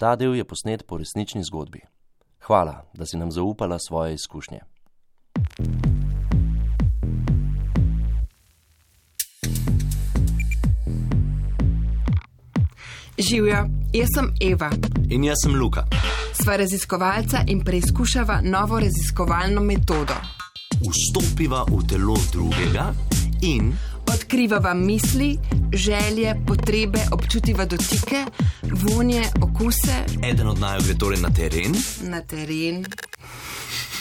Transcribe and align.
Ta 0.00 0.16
del 0.16 0.34
je 0.34 0.44
posnet 0.44 0.86
po 0.86 0.96
resnični 0.96 1.42
zgodbi. 1.44 1.80
Hvala, 2.46 2.84
da 2.94 3.06
si 3.06 3.16
nam 3.16 3.32
zaupala 3.32 3.78
svoje 3.78 4.14
izkušnje. 4.14 4.60
Živijo, 13.18 13.68
jaz 13.92 14.08
sem 14.14 14.32
Eva. 14.52 14.70
In 15.10 15.24
jaz 15.24 15.36
sem 15.44 15.60
Luka. 15.60 15.84
Sva 16.42 16.56
raziskovalca 16.56 17.44
in 17.46 17.60
preizkušava 17.64 18.40
novo 18.44 18.80
raziskovalno 18.80 19.60
metodo. 19.60 20.16
Vstopiva 20.80 21.64
v 21.68 21.84
telo 21.88 22.16
drugega 22.32 22.94
in 23.42 23.72
Odkrivava 24.14 24.74
misli, 24.74 25.38
želje, 25.72 26.34
potrebe, 26.46 26.98
občutiva 27.12 27.64
dotike, 27.64 28.24
vonje, 28.62 29.22
okuse 29.42 30.04
eden 30.30 30.48
od 30.48 30.58
naju 30.58 30.82
gre 30.84 30.94
torej 30.98 31.20
na 31.20 31.28
teren, 31.30 31.74
na 32.02 32.20
teren. 32.20 32.84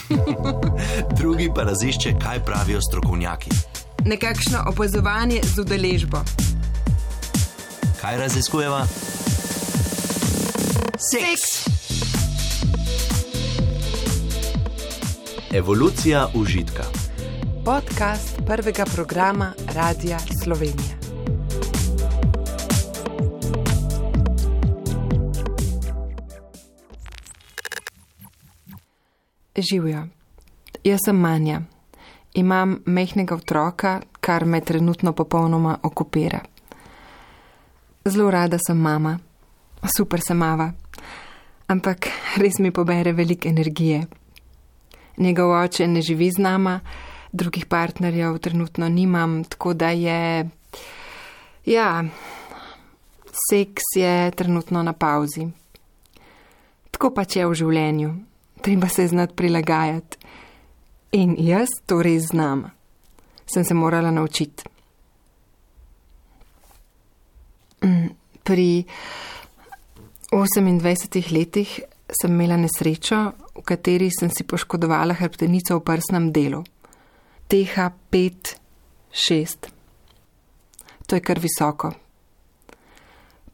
drugi 1.19 1.49
pa 1.55 1.63
razišče, 1.63 2.13
kaj 2.23 2.45
pravijo 2.45 2.81
strokovnjaki. 2.81 3.49
Nekakšno 4.05 4.63
opazovanje 4.67 5.41
z 5.43 5.59
udeležbo. 5.59 6.17
Kaj 8.01 8.17
raziskujeva? 8.17 8.87
Seks. 10.97 11.69
Evolucija 15.53 16.27
užitka. 16.33 17.08
Podcast 17.69 18.41
prvega 18.45 18.85
programa 18.95 19.53
Radia 19.75 20.19
Slovenija. 20.43 20.95
Živijo. 29.71 30.07
Jaz 30.83 30.99
sem 31.05 31.15
Manja. 31.15 31.61
Imam 32.33 32.81
mehkega 32.85 33.35
otroka, 33.35 34.01
kar 34.19 34.45
me 34.45 34.61
trenutno 34.61 35.13
popolnoma 35.13 35.77
okupira. 35.83 36.39
Zelo 38.05 38.31
rada 38.31 38.57
sem 38.67 38.77
mama, 38.77 39.19
super 39.97 40.19
sem 40.27 40.37
mama, 40.37 40.73
ampak 41.67 42.07
res 42.37 42.59
mi 42.59 42.71
pobere 42.71 43.11
veliko 43.11 43.47
energije. 43.47 44.05
Njegov 45.17 45.51
oče 45.51 45.87
ne 45.87 46.01
živi 46.01 46.31
z 46.31 46.37
nama, 46.37 46.79
drugih 47.31 47.65
partnerjev 47.65 48.37
trenutno 48.37 48.89
nimam, 48.89 49.43
tako 49.43 49.73
da 49.73 49.89
je. 49.89 50.49
Ja, 51.65 52.03
seks 53.49 53.83
je 53.95 54.31
trenutno 54.31 54.83
na 54.83 54.93
pauzi. 54.93 55.47
Tako 56.91 57.11
pač 57.15 57.35
je 57.35 57.47
v 57.47 57.53
življenju, 57.55 58.13
treba 58.61 58.89
se 58.89 59.07
znati 59.07 59.35
prilagajati. 59.35 60.17
In 61.11 61.35
jaz 61.41 61.71
to 61.85 62.01
res 62.05 62.29
znam. 62.29 62.67
Sem 63.49 63.63
se 63.65 63.73
morala 63.73 64.11
naučiti. 64.11 64.63
Mm, 67.81 68.09
Pri 68.43 68.83
28 70.31 71.31
letih 71.33 71.79
sem 72.21 72.33
imela 72.33 72.57
nesrečo, 72.57 73.31
v 73.55 73.63
kateri 73.65 74.09
sem 74.13 74.29
si 74.29 74.43
poškodovala 74.43 75.13
hrbtenico 75.17 75.77
v 75.77 75.85
prsnem 75.85 76.29
delu. 76.33 76.63
TH5, 77.49 78.55
6. 79.11 79.67
To 81.07 81.15
je 81.15 81.21
kar 81.21 81.39
visoko. 81.41 81.89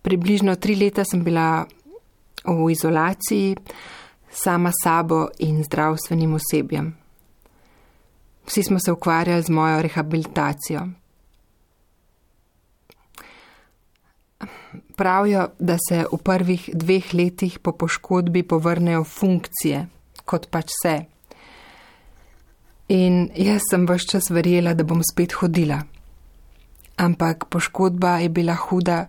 Približno 0.01 0.55
tri 0.59 0.75
leta 0.75 1.05
sem 1.07 1.23
bila 1.23 1.63
v 2.43 2.71
izolaciji, 2.71 3.55
sama 4.27 4.71
sabo 4.83 5.29
in 5.39 5.63
zdravstvenim 5.63 6.35
osebjem. 6.35 6.91
Vsi 8.45 8.63
smo 8.63 8.79
se 8.79 8.91
ukvarjali 8.91 9.41
z 9.41 9.49
mojo 9.49 9.81
rehabilitacijo. 9.81 10.87
Pravijo, 14.95 15.47
da 15.59 15.77
se 15.89 16.03
v 16.11 16.17
prvih 16.17 16.69
dveh 16.73 17.13
letih 17.13 17.59
po 17.59 17.71
poškodbi 17.71 18.43
povrnejo 18.43 19.03
funkcije, 19.03 19.87
kot 20.25 20.51
pač 20.51 20.75
se. 20.83 21.14
In 22.87 23.31
jaz 23.33 23.63
sem 23.69 23.85
vse 23.89 24.05
čas 24.11 24.29
verjela, 24.29 24.73
da 24.73 24.83
bom 24.83 25.01
spet 25.01 25.33
hodila. 25.41 25.81
Ampak 26.97 27.49
poškodba 27.49 28.19
je 28.21 28.29
bila 28.29 28.55
huda, 28.55 29.07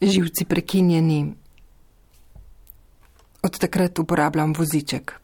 živci 0.00 0.44
prekinjeni. 0.44 1.34
Od 3.42 3.58
takrat 3.58 3.98
uporabljam 3.98 4.54
voziček. 4.54 5.18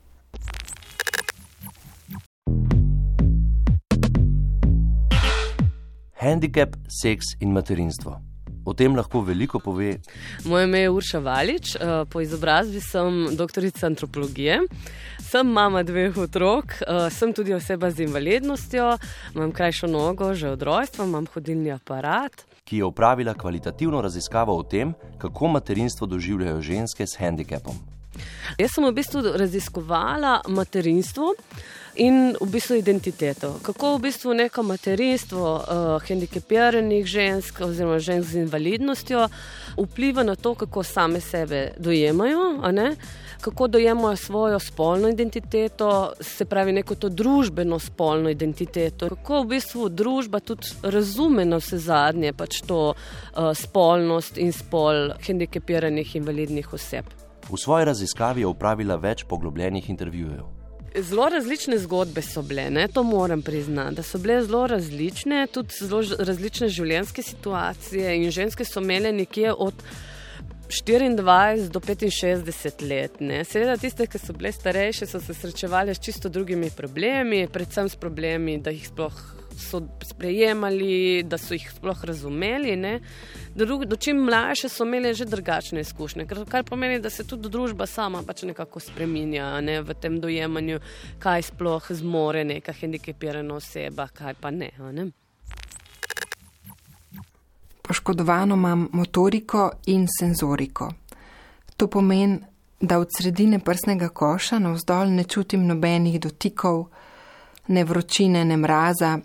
Handicap, 6.18 6.74
seks 6.90 7.38
in 7.40 7.52
materinstvo. 7.52 8.27
O 8.68 8.74
tem 8.74 8.96
lahko 8.96 9.22
veliko 9.24 9.58
pove 9.58 9.94
Moje 10.44 10.64
ime 10.64 10.78
je 10.78 10.90
Urša 10.90 11.18
Valič, 11.18 11.76
eh, 11.76 12.04
po 12.10 12.20
izobrazbi 12.20 12.80
sem 12.80 13.36
doktorica 13.36 13.86
antropologije, 13.86 14.60
sem 15.30 15.46
mama 15.46 15.82
dveh 15.82 16.16
otrok, 16.16 16.64
eh, 16.82 17.10
sem 17.10 17.32
tudi 17.32 17.54
oseba 17.54 17.90
z 17.90 18.04
invalidnostjo, 18.04 18.98
imam 19.34 19.52
krajšo 19.52 19.86
nogo 19.86 20.34
že 20.34 20.50
od 20.50 20.62
rojstva, 20.62 21.04
imam 21.04 21.26
hodilni 21.34 21.72
aparat. 21.72 22.44
ki 22.64 22.76
je 22.76 22.84
upravila 22.84 23.34
kvalitativno 23.34 24.00
raziskavo 24.00 24.58
o 24.58 24.62
tem, 24.62 24.92
kako 25.18 25.48
materinstvo 25.48 26.06
doživljajo 26.06 26.60
ženske 26.60 27.06
s 27.06 27.16
handicapom. 27.16 27.97
Jaz 28.58 28.74
sem 28.74 28.84
v 28.84 28.92
bistvu 28.92 29.22
raziskovala 29.38 30.40
materinstvo 30.48 31.34
in 31.98 32.36
v 32.40 32.46
bistvu 32.46 32.78
identiteto. 32.78 33.58
Kako 33.62 33.96
v 33.96 34.00
bistvu 34.06 34.34
neko 34.34 34.62
materinstvo 34.62 35.44
uh, 35.54 36.06
hendikepiranih 36.06 37.06
žensk 37.06 37.60
oziroma 37.66 37.98
žensk 37.98 38.30
z 38.30 38.44
invalidnostjo 38.46 39.28
vpliva 39.76 40.22
na 40.22 40.36
to, 40.36 40.54
kako 40.54 40.82
same 40.82 41.20
sebe 41.20 41.72
dojemajo, 41.78 42.62
kako 43.40 43.66
dojemajo 43.66 44.16
svojo 44.16 44.58
spolno 44.58 45.08
identiteto, 45.08 46.12
se 46.20 46.44
pravi 46.44 46.72
neko 46.72 46.94
to 46.94 47.08
družbeno 47.08 47.78
spolno 47.78 48.30
identiteto. 48.30 49.08
Kako 49.08 49.42
v 49.42 49.46
bistvu 49.46 49.88
družba 49.88 50.40
tudi 50.40 50.68
razume 50.82 51.44
na 51.44 51.58
vse 51.58 51.78
zadnje 51.78 52.32
pač 52.32 52.62
to 52.66 52.94
uh, 52.94 53.54
spolnost 53.54 54.38
in 54.38 54.52
spol 54.52 55.14
hendikepiranih 55.26 56.16
invalidnih 56.16 56.74
oseb. 56.74 57.27
V 57.48 57.56
svoji 57.56 57.84
raziskavi 57.84 58.40
je 58.40 58.46
upravila 58.46 58.96
več 59.00 59.24
poglobljenih 59.24 59.90
intervjujev. 59.90 60.44
Zelo 60.98 61.28
različne 61.28 61.78
zgodbe 61.78 62.22
so 62.22 62.42
bile, 62.42 62.66
ne? 62.70 62.88
to 62.88 63.02
moram 63.02 63.42
priznati, 63.42 63.96
da 63.96 64.02
so 64.02 64.18
bile 64.18 64.42
zelo 64.44 64.66
različne, 64.66 65.46
tudi 65.52 65.74
zelo 65.80 66.02
različne 66.18 66.68
življenjske 66.68 67.22
situacije 67.22 68.16
in 68.16 68.30
ženske 68.34 68.64
so 68.64 68.82
imele 68.84 69.12
nekje 69.12 69.52
od 69.52 69.84
24 70.68 71.68
do 71.72 71.80
65 71.80 72.84
let. 72.88 73.20
Ne? 73.20 73.44
Seveda 73.44 73.76
tiste, 73.80 74.06
ki 74.06 74.20
so 74.20 74.36
bile 74.36 74.52
starejše, 74.52 75.06
so 75.06 75.20
se 75.20 75.34
srečevali 75.34 75.94
s 75.94 76.04
čisto 76.04 76.28
drugimi 76.28 76.70
problemi, 76.76 77.46
predvsem 77.52 77.88
s 77.88 77.96
problemi, 77.96 78.58
da 78.60 78.74
jih 78.74 78.88
sploh 78.88 79.37
so 79.58 79.82
sprejemali, 80.02 81.22
da 81.22 81.38
so 81.38 81.54
jih 81.54 81.70
sploh 81.70 82.04
razumeli. 82.04 82.76
ne. 82.76 83.00
Drug, 83.54 83.84
do 83.84 83.96
čim 83.96 84.16
mlajše 84.16 84.68
so 84.68 84.84
imeli 84.84 85.14
že 85.14 85.24
drugačne 85.24 85.80
izkušnje, 85.80 86.26
kar, 86.26 86.44
kar 86.48 86.64
pomeni, 86.64 87.00
da 87.00 87.10
se 87.10 87.26
tudi 87.26 87.48
družba 87.48 87.86
sama 87.86 88.22
pač 88.22 88.42
nekako 88.42 88.80
spreminja 88.80 89.60
ne, 89.60 89.80
v 89.82 89.94
tem 89.94 90.20
dojemanju, 90.20 90.80
kaj 91.18 91.42
sploh 91.42 91.90
zmore 91.90 92.44
neka 92.44 92.72
hendikepirana 92.72 93.54
oseba, 93.54 94.08
kaj 94.08 94.34
pa 94.40 94.50
ne. 94.50 94.70
ne. 94.92 95.10
Poškodovano 97.82 98.54
imam 98.54 98.88
motoriko 98.92 99.70
in 99.86 100.06
senzoriko. 100.18 100.92
To 101.76 101.86
pomeni, 101.86 102.38
da 102.80 102.98
od 102.98 103.08
sredine 103.16 103.58
prsnega 103.58 104.08
koša 104.08 104.58
navzdol 104.58 105.10
ne 105.10 105.24
čutim 105.24 105.66
nobenih 105.66 106.20
dotikov, 106.20 106.86
ne 107.68 107.84
vročine, 107.84 108.44
ne 108.44 108.56
mraza. 108.56 109.18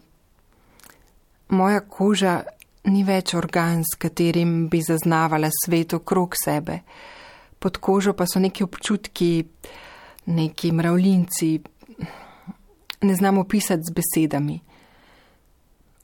Moja 1.54 1.84
koža 1.86 2.42
ni 2.90 3.04
več 3.06 3.36
organ, 3.38 3.84
s 3.86 3.96
katerim 4.00 4.68
bi 4.70 4.82
zaznavala 4.82 5.52
svet 5.54 5.94
okrog 5.94 6.36
sebe. 6.40 6.80
Pod 7.60 7.78
kožo 7.78 8.14
pa 8.18 8.26
so 8.28 8.42
neki 8.44 8.66
občutki, 8.66 9.46
neki 10.26 10.72
mravljinci, 10.72 11.52
ne 13.04 13.16
znam 13.16 13.38
opisati 13.38 13.84
z 13.88 13.94
besedami. 13.94 14.60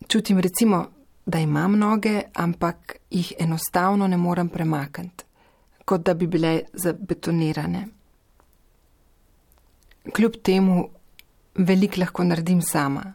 Čutim 0.07 0.39
recimo, 0.39 0.85
da 1.25 1.39
imam 1.39 1.75
noge, 1.79 2.21
ampak 2.33 2.95
jih 3.09 3.33
enostavno 3.39 4.07
ne 4.07 4.17
morem 4.17 4.49
premakniti, 4.49 5.25
kot 5.85 6.05
da 6.05 6.13
bi 6.13 6.27
bile 6.27 6.61
zabetonirane. 6.73 7.87
Kljub 10.15 10.39
temu 10.43 10.87
veliko 11.55 11.99
lahko 12.01 12.23
naredim 12.23 12.61
sama, 12.61 13.13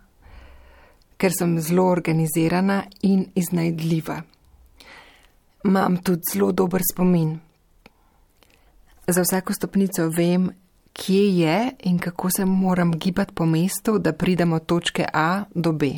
ker 1.25 1.32
sem 1.32 1.55
zelo 1.61 1.87
organizirana 1.88 2.82
in 3.03 3.23
iznajdljiva. 3.35 4.19
Imam 5.65 5.97
tudi 5.97 6.21
zelo 6.32 6.50
dober 6.53 6.82
spomin. 6.93 7.38
Za 9.06 9.23
vsako 9.23 9.53
stopnico 9.56 10.09
vem, 10.09 10.50
kje 10.93 11.38
je 11.38 11.71
in 11.88 11.99
kako 11.99 12.29
se 12.37 12.44
moram 12.44 12.93
gibati 12.93 13.35
po 13.35 13.47
mestu, 13.47 13.99
da 13.99 14.12
pridem 14.12 14.53
od 14.53 14.67
točke 14.67 15.06
A 15.12 15.44
do 15.55 15.73
B. 15.73 15.91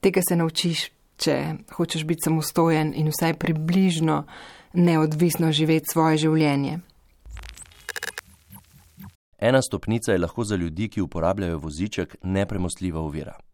Tega 0.00 0.20
se 0.28 0.36
naučiš, 0.36 0.90
če 1.16 1.54
hočeš 1.78 2.04
biti 2.04 2.26
samostojen 2.26 2.92
in 2.96 3.14
vsaj 3.14 3.38
približno 3.38 4.24
neodvisno 4.72 5.52
živeti 5.52 5.86
svoje 5.92 6.16
življenje. 6.26 6.78
Ena 9.38 9.62
stopnica 9.62 10.12
je 10.12 10.18
lahko 10.18 10.44
za 10.44 10.56
ljudi, 10.56 10.88
ki 10.88 11.00
uporabljajo 11.00 11.58
voziček, 11.58 12.16
nepremostljiva 12.22 13.00
ovira. 13.00 13.45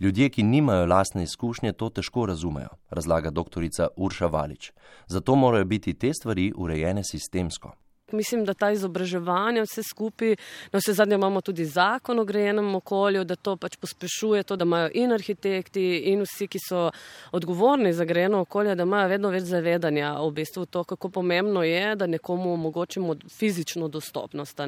Ljudje, 0.00 0.28
ki 0.28 0.42
nimajo 0.42 0.86
lastne 0.86 1.22
izkušnje, 1.22 1.72
to 1.72 1.90
težko 1.90 2.22
razumejo, 2.26 2.68
razlaga 2.90 3.30
dr. 3.30 3.66
Urša 3.96 4.26
Valič. 4.26 4.72
Zato 5.06 5.34
morajo 5.36 5.64
biti 5.64 5.94
te 5.94 6.14
stvari 6.14 6.52
urejene 6.56 7.04
sistemsko. 7.04 7.72
Mislim, 8.12 8.44
da 8.44 8.54
ta 8.54 8.70
izobraževanje, 8.72 9.62
vse 9.62 9.82
skupaj, 9.82 10.36
na 10.72 10.80
vse 10.80 10.92
zadnje 10.92 11.14
imamo 11.14 11.40
tudi 11.40 11.64
zakon 11.64 12.18
o 12.18 12.24
grejenem 12.24 12.74
okolju, 12.74 13.24
da 13.24 13.36
to 13.36 13.56
pač 13.56 13.76
pospešuje 13.76 14.42
to, 14.42 14.56
da 14.56 14.64
imajo 14.64 14.88
in 14.94 15.12
arhitekti, 15.12 15.84
in 16.12 16.24
vsi, 16.24 16.48
ki 16.48 16.58
so 16.68 16.88
odgovorni 17.32 17.92
za 17.92 18.04
grejeno 18.04 18.40
okolje, 18.40 18.74
da 18.74 18.88
imajo 18.88 19.08
vedno 19.08 19.30
več 19.30 19.44
zavedanja 19.52 20.14
o 20.18 20.30
bistvu 20.30 20.64
to, 20.66 20.84
kako 20.84 21.10
pomembno 21.20 21.62
je, 21.62 21.96
da 21.96 22.06
nekomu 22.06 22.54
omogočimo 22.54 23.16
fizično 23.28 23.88
dostopnost. 23.88 24.60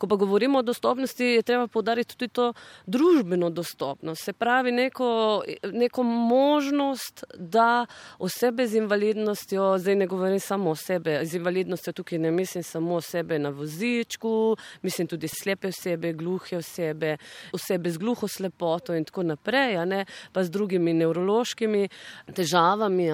Ko 0.00 0.08
pa 0.08 0.16
govorimo 0.16 0.58
o 0.58 0.62
dostopnosti, 0.62 1.24
je 1.24 1.42
treba 1.42 1.66
povdariti 1.68 2.16
tudi 2.16 2.32
to 2.32 2.52
družbeno 2.86 3.50
dostopnost. 3.50 4.24
Se 4.24 4.32
pravi, 4.32 4.72
neko, 4.72 5.42
neko 5.72 6.02
možnost, 6.02 7.24
da 7.36 7.86
osebe 8.18 8.64
z 8.66 8.80
invalidnostjo, 8.80 9.78
zdaj 9.78 9.96
ne 9.96 10.06
govorim 10.06 10.40
samo 10.40 10.70
osebe 10.70 11.20
z 11.24 11.36
invalidnostjo, 11.36 11.92
tukaj 11.92 12.18
ne 12.18 12.30
mislim 12.30 12.64
samo 12.64 12.94
osebe 12.94 13.38
na 13.38 13.48
vozičku, 13.48 14.56
mislim 14.82 15.08
tudi 15.08 15.28
slepe 15.28 15.68
osebe, 15.68 16.12
gluhe 16.12 16.56
osebe, 16.56 17.16
osebe 17.52 17.90
z 17.90 17.98
gluho 17.98 18.28
slepoto 18.28 18.94
in 18.94 19.04
tako 19.04 19.22
naprej, 19.22 19.76
pa 20.32 20.44
z 20.44 20.50
drugimi 20.50 20.94
nevrološkimi 20.94 21.88
težavami, 22.34 23.10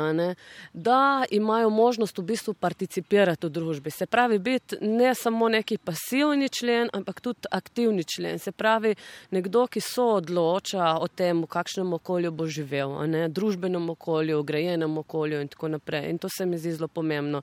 da 0.72 1.24
imajo 1.30 1.70
možnost 1.70 2.18
v 2.18 2.22
bistvu 2.22 2.54
participirati 2.54 3.46
v 3.46 3.50
družbi. 3.50 3.90
Se 3.90 4.06
pravi, 4.06 4.38
biti 4.38 4.76
ne 4.80 5.14
samo 5.14 5.48
neki 5.48 5.78
pasivni 5.78 6.48
člen, 6.48 6.75
člen, 6.76 6.90
ampak 6.92 7.20
tudi 7.20 7.48
aktivni 7.50 8.04
člen. 8.04 8.38
Se 8.38 8.52
pravi, 8.52 8.94
nekdo, 9.30 9.66
ki 9.66 9.80
so 9.80 10.16
odloča 10.20 10.98
o 11.00 11.08
tem, 11.08 11.42
v 11.42 11.46
kakšnem 11.46 11.92
okolju 11.92 12.32
bo 12.32 12.46
živel, 12.46 12.92
ne, 13.08 13.28
družbenem 13.28 13.90
okolju, 13.90 14.42
grajenem 14.44 14.98
okolju 14.98 15.40
in 15.40 15.48
tako 15.48 15.68
naprej. 15.68 16.10
In 16.10 16.18
to 16.18 16.28
se 16.28 16.46
mi 16.46 16.58
zdi 16.58 16.76
zelo 16.76 16.88
pomembno. 16.88 17.42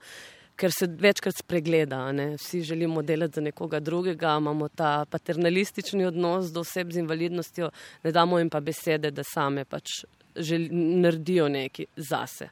Ker 0.55 0.69
se 0.69 0.85
večkrat 0.85 1.39
spregleda, 1.41 2.11
ne? 2.11 2.35
vsi 2.37 2.61
želimo 2.61 3.01
delati 3.01 3.33
za 3.35 3.41
nekoga 3.41 3.79
drugega, 3.79 4.37
imamo 4.37 4.67
ta 4.69 5.05
paternalistični 5.09 6.05
odnos 6.05 6.51
do 6.53 6.61
oseb 6.61 6.91
z 6.91 7.01
invalidnostjo, 7.01 7.71
ne 8.03 8.11
damo 8.11 8.37
jim 8.37 8.51
pa 8.53 8.59
besede, 8.61 9.11
da 9.11 9.23
same 9.25 9.65
pač 9.65 10.03
želi, 10.35 10.69
naredijo 10.69 11.49
nekaj 11.49 11.89
zase. 11.97 12.51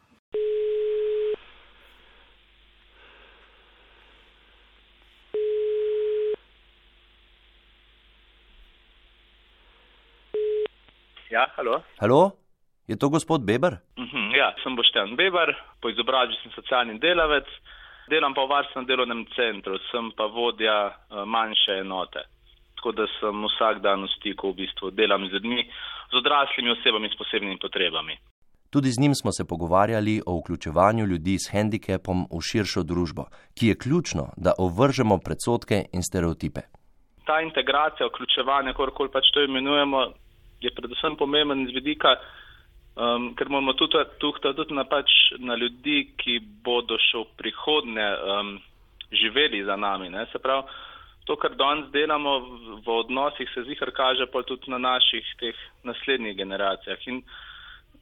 Ja, 11.31 11.47
halo. 11.55 11.79
Halo, 11.99 12.31
je 12.87 12.95
to 12.99 13.09
gospod 13.09 13.41
Beber? 13.45 13.73
Uh 13.73 14.03
mhm, 14.03 14.17
-huh, 14.17 14.37
ja, 14.37 14.55
sem 14.63 14.75
Boštjan 14.75 15.15
Beber, 15.15 15.55
po 15.81 15.89
izobrazbi 15.89 16.35
sem 16.43 16.51
socialni 16.51 16.99
delavec, 16.99 17.47
delam 18.09 18.33
pa 18.33 18.41
v 18.43 18.49
varstvenem 18.49 18.87
delovnem 18.87 19.25
centru, 19.35 19.79
sem 19.91 20.11
pa 20.17 20.25
vodja 20.25 20.79
uh, 20.87 21.23
manjše 21.25 21.71
enote. 21.85 22.21
Tako 22.75 22.91
da 22.91 23.05
sem 23.19 23.35
vsak 23.47 23.79
dan 23.81 24.03
v 24.03 24.07
stiku, 24.07 24.51
v 24.51 24.55
bistvu 24.55 24.91
delam 24.91 25.23
z 25.27 25.31
ljudmi, 25.33 25.61
z 26.11 26.15
odraslimi 26.21 26.69
osebami 26.71 27.07
s 27.09 27.17
posebnimi 27.17 27.57
potrebami. 27.57 28.13
Tudi 28.73 28.89
z 28.91 28.99
njim 29.01 29.15
smo 29.15 29.31
se 29.31 29.47
pogovarjali 29.47 30.21
o 30.27 30.31
vključevanju 30.39 31.05
ljudi 31.05 31.35
s 31.39 31.51
handicapom 31.53 32.17
v 32.35 32.41
širšo 32.49 32.83
družbo, 32.83 33.23
ki 33.55 33.67
je 33.67 33.79
ključno, 33.83 34.23
da 34.37 34.51
ovržemo 34.57 35.15
predsotke 35.25 35.77
in 35.95 36.03
stereotipe. 36.03 36.61
Ta 37.29 37.41
integracija, 37.41 38.07
vključevanje, 38.07 38.71
kakorkoli 38.73 39.09
pač 39.15 39.25
to 39.33 39.39
imenujemo, 39.43 39.99
je 40.61 40.71
predvsem 40.75 41.15
pomemben 41.17 41.65
z 41.67 41.73
vidika, 41.73 42.15
um, 42.95 43.31
ker 43.35 43.49
moramo 43.49 43.73
tudi 43.73 44.01
tukaj 44.21 44.53
tudi 44.57 44.77
na, 44.77 44.85
pač, 44.85 45.09
na 45.39 45.57
ljudi, 45.57 46.11
ki 46.17 46.39
bodo 46.63 46.99
še 47.01 47.23
v 47.23 47.27
prihodnje 47.41 48.07
um, 48.07 48.55
živeli 49.11 49.63
za 49.65 49.75
nami. 49.75 50.09
Ne? 50.09 50.25
Se 50.31 50.39
pravi, 50.39 50.69
to, 51.25 51.35
kar 51.41 51.55
danes 51.57 51.89
delamo 51.93 52.39
v, 52.39 52.81
v 52.85 52.97
odnosih, 53.05 53.49
se 53.53 53.65
zihar 53.69 53.91
kaže 53.95 54.27
pa 54.31 54.43
tudi 54.43 54.71
na 54.71 54.77
naših 54.81 55.25
teh 55.39 55.57
naslednjih 55.83 56.37
generacijah. 56.37 57.01
In 57.07 57.23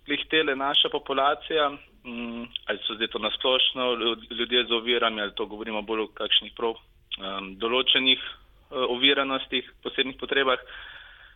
klih 0.06 0.26
tele 0.32 0.56
naša 0.56 0.90
populacija, 0.92 1.72
um, 1.72 2.46
ali 2.68 2.80
so 2.86 2.96
zdaj 3.00 3.12
to 3.14 3.24
nasplošno 3.24 3.94
ljudje 4.32 4.66
z 4.68 4.72
ovirami, 4.72 5.22
ali 5.22 5.36
to 5.36 5.46
govorimo 5.46 5.82
bolj 5.82 6.08
o 6.08 6.14
kakšnih 6.14 6.54
prav 6.58 6.76
um, 6.76 7.56
določenih 7.62 8.20
uh, 8.20 8.88
oviranostih, 8.96 9.68
posebnih 9.84 10.18
potrebah 10.20 10.60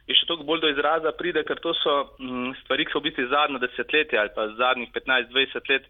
je 0.08 0.16
še 0.18 0.28
toliko 0.28 0.48
bolj 0.48 0.64
do 0.66 0.72
izraza 0.74 1.14
pride, 1.18 1.44
ker 1.48 1.60
to 1.64 1.74
so 1.80 1.94
m, 2.20 2.30
mm, 2.30 2.56
stvari, 2.64 2.86
ki 2.86 2.96
so 2.96 3.00
v 3.00 3.10
bistvu 3.10 3.28
zadnje 3.32 3.62
desetletje 3.64 4.20
ali 4.20 4.34
pa 4.36 4.48
zadnjih 4.60 4.92
15-20 4.96 5.72
let 5.72 5.88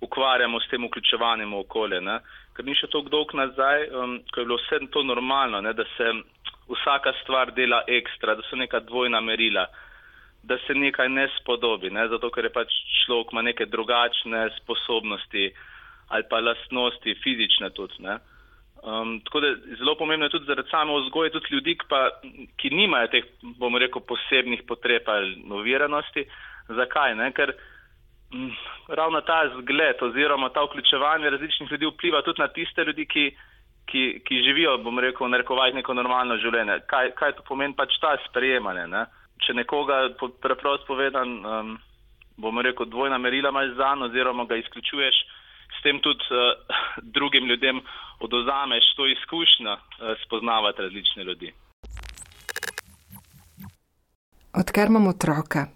ukvarjamo 0.00 0.60
s 0.60 0.70
tem 0.70 0.84
vključevanjem 0.86 1.52
v 1.52 1.62
okolje. 1.64 2.00
Ne? 2.00 2.20
Ker 2.54 2.66
ni 2.66 2.76
še 2.78 2.90
toliko 2.92 3.10
dolg 3.16 3.34
nazaj, 3.34 3.88
um, 3.90 4.18
ko 4.30 4.40
je 4.40 4.46
bilo 4.46 4.60
vse 4.60 4.78
to 4.94 5.02
normalno, 5.02 5.60
ne? 5.64 5.74
da 5.74 5.86
se 5.96 6.12
vsaka 6.68 7.14
stvar 7.24 7.50
dela 7.56 7.82
ekstra, 7.88 8.36
da 8.38 8.46
so 8.46 8.56
neka 8.56 8.84
dvojna 8.86 9.20
merila, 9.24 9.66
da 10.46 10.58
se 10.66 10.74
nekaj 10.74 11.08
ne 11.10 11.26
spodobi, 11.40 11.90
ne? 11.90 12.06
zato 12.12 12.30
ker 12.30 12.46
je 12.46 12.54
pač 12.54 12.78
človek 13.04 13.34
ima 13.34 13.42
neke 13.42 13.66
drugačne 13.66 14.48
sposobnosti 14.60 15.50
ali 16.08 16.24
pa 16.30 16.38
lastnosti, 16.40 17.18
fizične 17.20 17.68
tudi. 17.76 17.98
Ne? 18.06 18.16
Um, 18.82 19.20
tako 19.20 19.40
da 19.40 19.48
zelo 19.78 19.94
pomembno 19.94 20.26
je 20.26 20.30
tudi 20.30 20.46
zaradi 20.46 20.70
same 20.70 20.94
vzgoje 21.00 21.30
tudi 21.30 21.46
ljudi, 21.50 21.74
ki, 21.78 21.86
pa, 21.88 22.10
ki 22.56 22.70
nimajo 22.70 23.08
teh, 23.10 23.24
bomo 23.58 23.78
rekel, 23.78 24.02
posebnih 24.06 24.62
potreb 24.68 25.08
ali 25.10 25.34
noviranosti. 25.44 26.24
Zakaj? 26.68 27.14
Ne? 27.18 27.32
Ker 27.32 27.52
m, 28.32 28.44
mm, 28.44 28.52
ravno 28.88 29.20
ta 29.20 29.40
zgled 29.56 30.02
oziroma 30.02 30.48
ta 30.48 30.62
vključevanje 30.64 31.30
različnih 31.30 31.72
ljudi 31.72 31.86
vpliva 31.86 32.22
tudi 32.22 32.42
na 32.42 32.48
tiste 32.48 32.84
ljudi, 32.84 33.06
ki, 33.06 33.24
ki, 33.90 34.04
ki 34.24 34.42
živijo, 34.44 34.78
bomo 34.78 35.00
rekel, 35.00 35.28
narekovati 35.28 35.76
neko 35.76 35.94
normalno 35.94 36.36
življenje. 36.36 36.80
Kaj, 36.86 37.10
kaj 37.18 37.32
to 37.32 37.46
pomeni 37.48 37.74
pač 37.74 37.98
ta 38.00 38.14
sprejemanje? 38.28 38.86
Ne? 38.86 39.06
Če 39.42 39.54
nekoga 39.58 40.04
preprosto 40.42 40.86
povedan, 40.86 41.34
um, 41.42 41.74
bomo 42.38 42.62
rekel, 42.62 42.86
dvojna 42.86 43.18
merila 43.18 43.50
imaš 43.50 43.74
za 43.74 43.90
oziroma 44.06 44.46
ga 44.46 44.56
izključuješ 44.56 45.18
s 45.78 45.82
tem 45.82 46.00
tudi 46.02 46.24
uh, 46.30 46.38
drugim 47.16 47.44
ljudem 47.46 47.80
odozameš 48.20 48.84
to 48.96 49.06
izkušnjo 49.06 49.72
uh, 49.72 49.80
spoznavati 50.26 50.82
različne 50.82 51.24
ljudi. 51.24 51.52
Odkar 54.52 54.86
imam 54.88 55.06
otroka, 55.06 55.66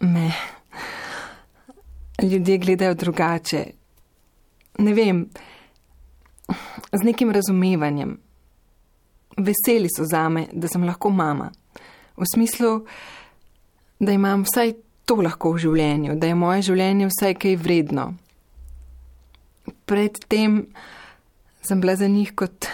me 0.00 0.30
ljudje 2.22 2.58
gledajo 2.58 2.94
drugače. 2.94 3.64
Ne 4.78 4.94
vem, 4.94 5.28
z 6.92 7.04
nekim 7.04 7.30
razumevanjem. 7.30 8.18
Veseli 9.36 9.88
so 9.96 10.04
zame, 10.04 10.46
da 10.52 10.68
sem 10.68 10.84
lahko 10.84 11.10
mama. 11.10 11.50
V 12.16 12.24
smislu, 12.34 12.86
da 14.00 14.12
imam 14.12 14.44
vsaj 14.44 14.74
to 15.04 15.14
lahko 15.14 15.52
v 15.52 15.58
življenju, 15.64 16.16
da 16.16 16.26
je 16.26 16.34
moje 16.34 16.62
življenje 16.70 17.08
vsaj 17.10 17.34
kaj 17.40 17.56
vredno, 17.56 18.12
predtem 19.90 20.66
sem 21.62 21.80
bila 21.80 21.96
za 21.96 22.06
njih 22.06 22.34
kot 22.34 22.66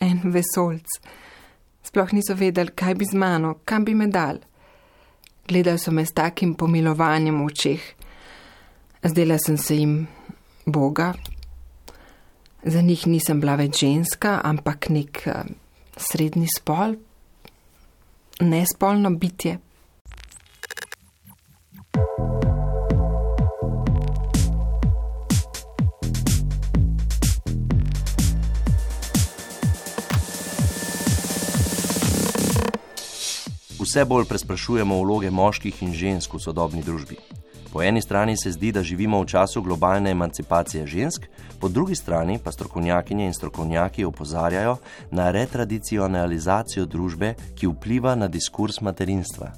en 0.00 0.20
vesolc. 0.24 0.86
Sploh 1.82 2.12
niso 2.14 2.36
vedeli, 2.38 2.70
kaj 2.70 2.94
bi 2.94 3.08
z 3.10 3.18
mano, 3.18 3.56
kam 3.64 3.84
bi 3.84 3.94
me 3.94 4.06
dal. 4.06 4.38
Gledali 5.48 5.82
so 5.82 5.90
me 5.90 6.04
s 6.06 6.14
takim 6.14 6.54
pomilovanjem 6.54 7.40
v 7.42 7.46
očeh. 7.46 7.82
Zdela 9.02 9.38
sem 9.38 9.58
se 9.58 9.76
jim 9.76 10.06
Boga. 10.66 11.14
Za 12.62 12.80
njih 12.80 13.06
nisem 13.06 13.40
bila 13.40 13.56
več 13.58 13.80
ženska, 13.80 14.38
ampak 14.44 14.92
nek 14.94 15.24
uh, 15.26 15.42
srednji 15.96 16.46
spol, 16.54 16.94
nespolno 18.40 19.10
bitje. 19.10 19.58
Vse 33.90 34.04
bolj 34.04 34.24
presprašujemo 34.24 34.96
vloge 35.02 35.30
moških 35.34 35.82
in 35.82 35.90
žensk 35.98 36.34
v 36.36 36.38
sodobni 36.38 36.82
družbi. 36.86 37.16
Po 37.72 37.82
eni 37.82 37.98
strani 38.02 38.36
se 38.38 38.52
zdi, 38.54 38.70
da 38.72 38.84
živimo 38.86 39.18
v 39.18 39.26
času 39.26 39.62
globalne 39.66 40.12
emancipacije 40.14 40.86
žensk, 40.86 41.24
po 41.60 41.68
drugi 41.68 41.96
strani 41.98 42.38
pa 42.44 42.52
strokovnjakinje 42.52 43.26
in 43.26 43.34
strokovnjaki 43.34 44.04
opozarjajo 44.04 44.76
na 45.10 45.30
retradicionalizacijo 45.34 46.84
družbe, 46.86 47.32
ki 47.58 47.66
vpliva 47.66 48.14
na 48.14 48.28
diskurs 48.28 48.78
materinstva. 48.80 49.50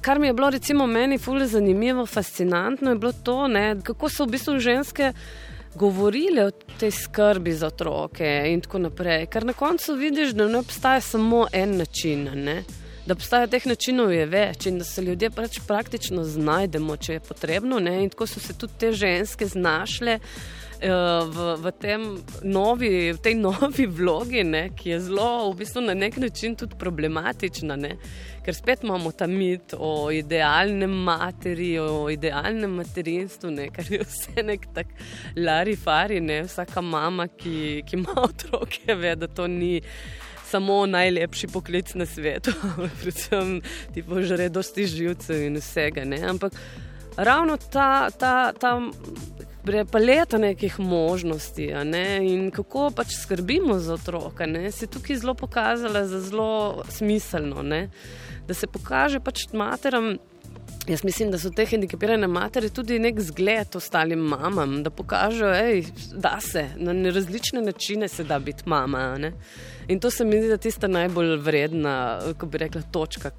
Kar 0.00 0.18
mi 0.18 0.26
je 0.26 0.32
bilo 0.32 0.48
recimo 0.50 0.86
meni 0.86 1.18
fully 1.18 1.44
zanimivo, 1.44 2.06
fascinantno 2.06 2.90
je 2.90 2.96
bilo 2.96 3.12
to, 3.12 3.48
ne, 3.48 3.76
kako 3.84 4.08
so 4.08 4.24
v 4.24 4.38
bistvu 4.38 4.58
ženske 4.64 5.12
govorile 5.74 6.46
o 6.48 6.56
tej 6.80 6.90
skrbi 7.02 7.52
za 7.52 7.68
otroke 7.68 8.32
in 8.48 8.64
tako 8.64 8.80
naprej. 8.88 9.26
Ker 9.26 9.44
na 9.44 9.52
koncu 9.52 9.98
vidiš, 10.00 10.32
da 10.32 10.48
ne 10.48 10.64
obstaja 10.64 11.04
samo 11.04 11.44
en 11.52 11.76
način. 11.76 12.30
Ne? 12.32 12.62
Da 13.04 13.12
obstaja 13.12 13.48
teh 13.52 13.66
načinov 13.68 14.12
več 14.32 14.66
in 14.70 14.78
da 14.80 14.84
se 14.88 15.02
ljudje 15.04 15.28
pač 15.34 15.58
praktično 15.66 16.24
znajdemo, 16.24 16.96
če 16.96 17.18
je 17.18 17.24
potrebno. 17.26 17.78
Ne? 17.78 17.98
In 18.04 18.12
tako 18.12 18.26
so 18.30 18.40
se 18.40 18.56
tudi 18.56 18.78
te 18.80 18.92
ženske 18.96 19.44
znašle 19.46 20.18
uh, 20.18 20.88
v, 21.28 21.48
v, 21.60 21.72
novi, 22.48 22.92
v 23.12 23.20
tej 23.20 23.36
novi 23.46 23.86
vlogi, 23.86 24.44
ne? 24.48 24.70
ki 24.76 24.94
je 24.94 25.02
zelo, 25.10 25.50
v 25.52 25.60
bistvu 25.60 25.84
na 25.84 25.96
nek 25.98 26.16
način 26.16 26.56
tudi 26.56 26.80
problematična. 26.80 27.76
Ne? 27.76 27.98
ker 28.44 28.52
spet 28.52 28.82
imamo 28.84 29.12
ta 29.16 29.26
mit 29.26 29.72
o 29.78 30.10
idealnem 30.12 30.92
materi, 31.06 31.78
o 31.80 32.10
idealnem 32.12 32.76
materinstvu, 32.80 33.50
ne, 33.50 33.70
kar 33.72 33.88
je 33.88 34.02
vse 34.04 34.44
nek 34.44 34.66
tak 34.76 34.92
lari 35.36 35.76
fari, 35.80 36.20
ne, 36.20 36.42
vsaka 36.44 36.82
mama, 36.84 37.26
ki, 37.28 37.82
ki 37.88 37.96
ima 38.02 38.18
otroke, 38.28 38.98
ve, 39.00 39.14
da 39.16 39.28
to 39.28 39.48
ni. 39.48 39.78
Samo 40.54 40.86
najlepši 40.86 41.48
poklic 41.50 41.94
na 41.98 42.06
svetu, 42.06 42.52
predvsem 43.02 43.58
ti 43.94 44.02
požre 44.06 44.48
dosti 44.48 44.86
živcev 44.86 45.42
in 45.42 45.58
vsega. 45.58 46.04
Ne? 46.06 46.20
Ampak 46.30 46.54
ravno 47.16 47.56
ta, 47.56 48.10
ta, 48.10 48.52
ta 48.52 48.78
paleta 49.90 50.38
nekih 50.38 50.78
možnosti 50.80 51.66
ne? 51.84 52.06
in 52.22 52.50
kako 52.54 52.92
pač 52.94 53.16
skrbimo 53.18 53.78
za 53.82 53.98
otroka, 53.98 54.46
ne? 54.46 54.70
se 54.70 54.84
je 54.84 54.94
tukaj 54.94 55.16
zelo 55.24 55.34
pokazala 55.34 56.06
za 56.06 56.20
zelo 56.20 56.84
smiselno. 56.88 57.62
Ne? 57.62 57.88
da 58.46 58.54
se 58.54 58.66
pokaže 58.66 59.20
pač 59.20 59.46
materam. 59.52 60.16
Jaz 60.88 61.04
mislim, 61.04 61.30
da 61.30 61.38
so 61.38 61.48
te 61.50 61.64
hendikepirane 61.64 62.26
matere 62.28 62.68
tudi 62.68 62.98
nek 63.00 63.20
zgled 63.20 63.76
ostalim 63.76 64.18
mamam, 64.18 64.82
da 64.84 64.90
pokažejo, 64.90 65.82
da 66.12 66.36
se 66.40 66.66
na 66.76 67.10
različne 67.10 67.62
načine 67.62 68.08
se 68.08 68.24
da 68.24 68.38
biti 68.38 68.62
mama. 68.66 69.18
Ne? 69.18 69.32
In 69.88 70.00
to 70.00 70.10
se 70.10 70.24
mi 70.24 70.38
zdi, 70.38 70.46
da 70.46 70.54
je 70.54 70.58
tista 70.58 70.88
najbolj 70.88 71.36
vredna, 71.36 72.20
kako 72.24 72.46
bi 72.46 72.58
rekla, 72.58 72.82
točka, 72.82 73.30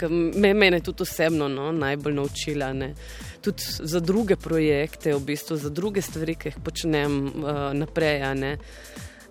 ki 0.00 0.08
me 0.34 0.66
je 0.66 0.80
tudi 0.80 1.02
osebno 1.02 1.48
no, 1.48 1.72
najbolj 1.72 2.14
naučila. 2.14 2.72
Ne? 2.72 2.94
Tudi 3.40 3.62
za 3.68 4.00
druge 4.00 4.36
projekte, 4.36 5.14
v 5.14 5.20
bistvu, 5.20 5.56
za 5.56 5.68
druge 5.68 6.02
stvari, 6.02 6.34
ki 6.34 6.48
jih 6.48 6.56
počnem 6.64 7.26
uh, 7.26 7.72
naprej. 7.72 8.34
Ne? 8.34 8.56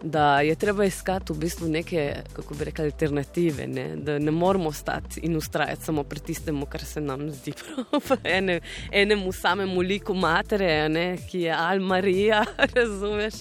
Da 0.03 0.41
je 0.41 0.55
treba 0.55 0.85
iskati 0.85 1.33
v 1.33 1.37
bistvu 1.37 1.67
neke, 1.67 2.15
kako 2.33 2.53
bi 2.53 2.63
rekli, 2.63 2.85
alternative, 2.85 3.67
ne? 3.67 3.95
da 3.95 4.19
ne 4.19 4.31
moramo 4.31 4.71
stati 4.71 5.19
in 5.19 5.37
ustrajati 5.37 5.83
samo 5.83 6.03
pri 6.03 6.19
tistem, 6.19 6.65
kar 6.65 6.85
se 6.85 7.01
nam 7.01 7.31
zdi 7.31 7.53
prav. 7.59 8.17
Ene, 8.23 8.59
enemu 8.91 9.31
samemu 9.31 9.81
liku 9.81 10.13
matere, 10.13 10.89
ne? 10.89 11.17
ki 11.29 11.39
je 11.39 11.55
ali 11.57 11.79
Marija, 11.79 12.43
razumeš, 12.75 13.33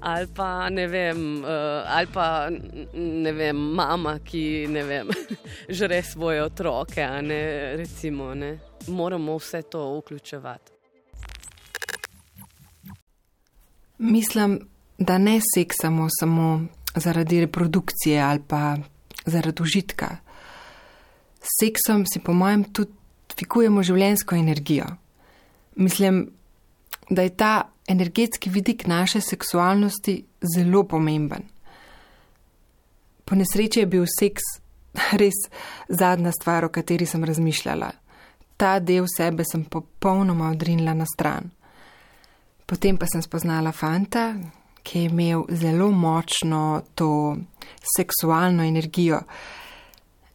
ali 0.00 0.28
pa 0.36 0.70
ne 0.70 0.86
vem, 0.86 1.44
uh, 1.44 1.50
ali 1.86 2.06
pa 2.12 2.48
ne 2.94 3.32
vem, 3.32 3.56
mama, 3.56 4.18
ki 4.18 4.66
ne 4.70 4.82
vem, 4.82 5.10
žre 5.78 6.02
svoje 6.02 6.42
otroke, 6.42 7.06
ne? 7.22 7.76
recimo, 7.76 8.34
ne? 8.34 8.58
moramo 8.86 9.36
vse 9.36 9.62
to 9.62 9.98
vključevati. 9.98 10.72
Mislim, 13.98 14.73
da 14.98 15.18
ne 15.18 15.40
seksamo 15.54 16.08
samo 16.20 16.66
zaradi 16.96 17.40
reprodukcije 17.40 18.22
ali 18.22 18.42
pa 18.48 18.76
zaradi 19.26 19.62
užitka. 19.62 20.16
S 21.40 21.48
seksom 21.60 22.06
si, 22.06 22.20
po 22.20 22.32
mojem, 22.32 22.64
tudi 22.64 22.92
fikujemo 23.38 23.82
življenjsko 23.82 24.36
energijo. 24.36 24.86
Mislim, 25.76 26.30
da 27.10 27.22
je 27.22 27.36
ta 27.36 27.68
energetski 27.88 28.50
vidik 28.50 28.86
naše 28.86 29.20
seksualnosti 29.20 30.24
zelo 30.54 30.84
pomemben. 30.84 31.42
Po 33.24 33.34
nesreči 33.34 33.80
je 33.80 33.86
bil 33.86 34.06
seks 34.18 34.42
res 35.20 35.44
zadnja 35.88 36.32
stvar, 36.32 36.64
o 36.64 36.72
kateri 36.72 37.06
sem 37.06 37.24
razmišljala. 37.24 37.90
Ta 38.56 38.78
del 38.78 39.08
sebe 39.10 39.44
sem 39.44 39.64
popolnoma 39.64 40.52
odrinila 40.54 40.94
na 40.94 41.06
stran. 41.14 41.50
Potem 42.66 42.96
pa 42.96 43.06
sem 43.10 43.22
spoznala 43.22 43.72
fanta, 43.72 44.30
ki 44.84 44.98
je 44.98 45.04
imel 45.04 45.44
zelo 45.48 45.90
močno 45.90 46.82
to 46.94 47.36
seksualno 47.96 48.64
energijo 48.64 49.20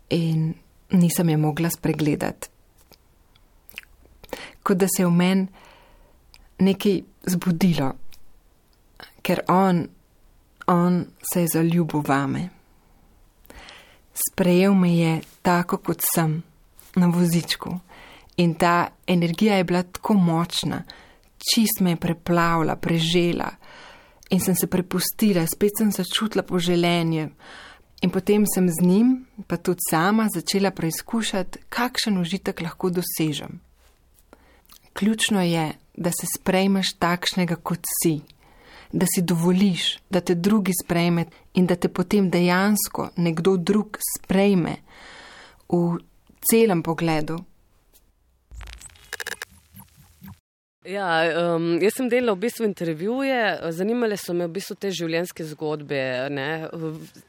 in 0.09 0.53
nisem 0.89 1.29
je 1.29 1.37
mogla 1.37 1.69
spregledati. 1.69 2.47
Kot 4.63 4.77
da 4.77 4.87
se 4.87 5.01
je 5.01 5.07
v 5.07 5.11
meni 5.11 5.47
nekaj 6.59 7.01
zbudilo, 7.25 7.91
ker 9.21 9.41
on, 9.47 9.85
on 10.67 11.05
se 11.33 11.41
je 11.41 11.47
zaljubil 11.53 12.03
vame. 12.07 12.49
Sprejel 14.13 14.73
me 14.73 14.95
je 14.97 15.21
tako, 15.41 15.77
kot 15.77 16.01
sem, 16.15 16.41
na 16.95 17.07
vozičku. 17.07 17.77
In 18.37 18.53
ta 18.53 18.87
energija 19.07 19.57
je 19.57 19.63
bila 19.63 19.83
tako 19.83 20.13
močna, 20.13 20.83
čist 21.37 21.79
me 21.81 21.95
je 21.95 21.95
preplavila, 21.95 22.75
prežela 22.75 23.51
in 24.29 24.39
sem 24.39 24.55
se 24.55 24.67
prepustila, 24.67 25.45
spet 25.47 25.77
sem 25.77 25.91
začutila 25.91 26.43
poželenje. 26.43 27.29
In 28.01 28.09
potem 28.09 28.45
sem 28.47 28.69
z 28.69 28.85
njim, 28.85 29.25
pa 29.47 29.57
tudi 29.57 29.83
sama, 29.89 30.29
začela 30.31 30.71
preizkušati, 30.71 31.65
kakšen 31.69 32.17
užitek 32.17 32.61
lahko 32.61 32.89
dosežem. 32.89 33.59
Ključno 34.93 35.41
je, 35.41 35.73
da 35.97 36.11
se 36.11 36.27
sprejmeš 36.37 36.93
takšnega, 36.99 37.55
kot 37.55 37.83
si, 38.03 38.21
da 38.91 39.05
si 39.05 39.21
dovoliš, 39.21 39.97
da 40.09 40.21
te 40.21 40.35
drugi 40.35 40.71
sprejme 40.83 41.25
in 41.53 41.67
da 41.67 41.75
te 41.75 41.89
potem 41.89 42.29
dejansko 42.29 43.09
nekdo 43.17 43.57
drug 43.57 43.99
sprejme 44.15 44.75
v 45.69 45.99
celem 46.39 46.83
pogledu, 46.83 47.43
Ja, 50.87 51.27
um, 51.55 51.73
jaz 51.83 51.97
sem 51.97 52.07
delal 52.07 52.37
v 52.37 52.45
bistvu 52.45 52.63
intervjuje, 52.63 53.39
zanimale 53.75 54.15
so 54.15 54.31
me 54.31 54.45
v 54.47 54.53
bistvu 54.55 54.77
te 54.79 54.91
življenjske 54.95 55.43
zgodbe. 55.49 55.99
Ne? 56.31 56.69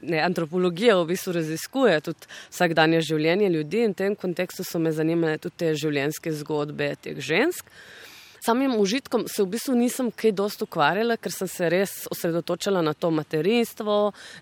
Ne, 0.06 0.20
antropologija 0.22 0.94
v 1.00 1.08
bistvu 1.08 1.34
raziskuje 1.34 1.96
tudi 2.06 2.30
vsakdanje 2.52 3.00
življenje 3.08 3.48
ljudi 3.50 3.82
in 3.88 3.96
v 3.96 3.98
tem 3.98 4.14
kontekstu 4.14 4.62
so 4.62 4.78
me 4.78 4.94
zanimale 4.94 5.40
tudi 5.42 5.58
te 5.64 5.72
življenjske 5.82 6.30
zgodbe 6.44 6.92
teh 7.02 7.18
žensk. 7.18 7.66
Samim 8.44 8.76
užitkom 8.80 9.26
se 9.28 9.42
v 9.42 9.46
bistvu 9.52 9.74
nisem 9.76 10.08
kaj 10.10 10.32
dosto 10.32 10.64
ukvarjala, 10.64 11.18
ker 11.20 11.32
sem 11.32 11.48
se 11.48 11.68
res 11.68 11.92
osredotočala 12.08 12.80
na 12.80 12.94
to 12.96 13.10
materinstvo, 13.12 13.96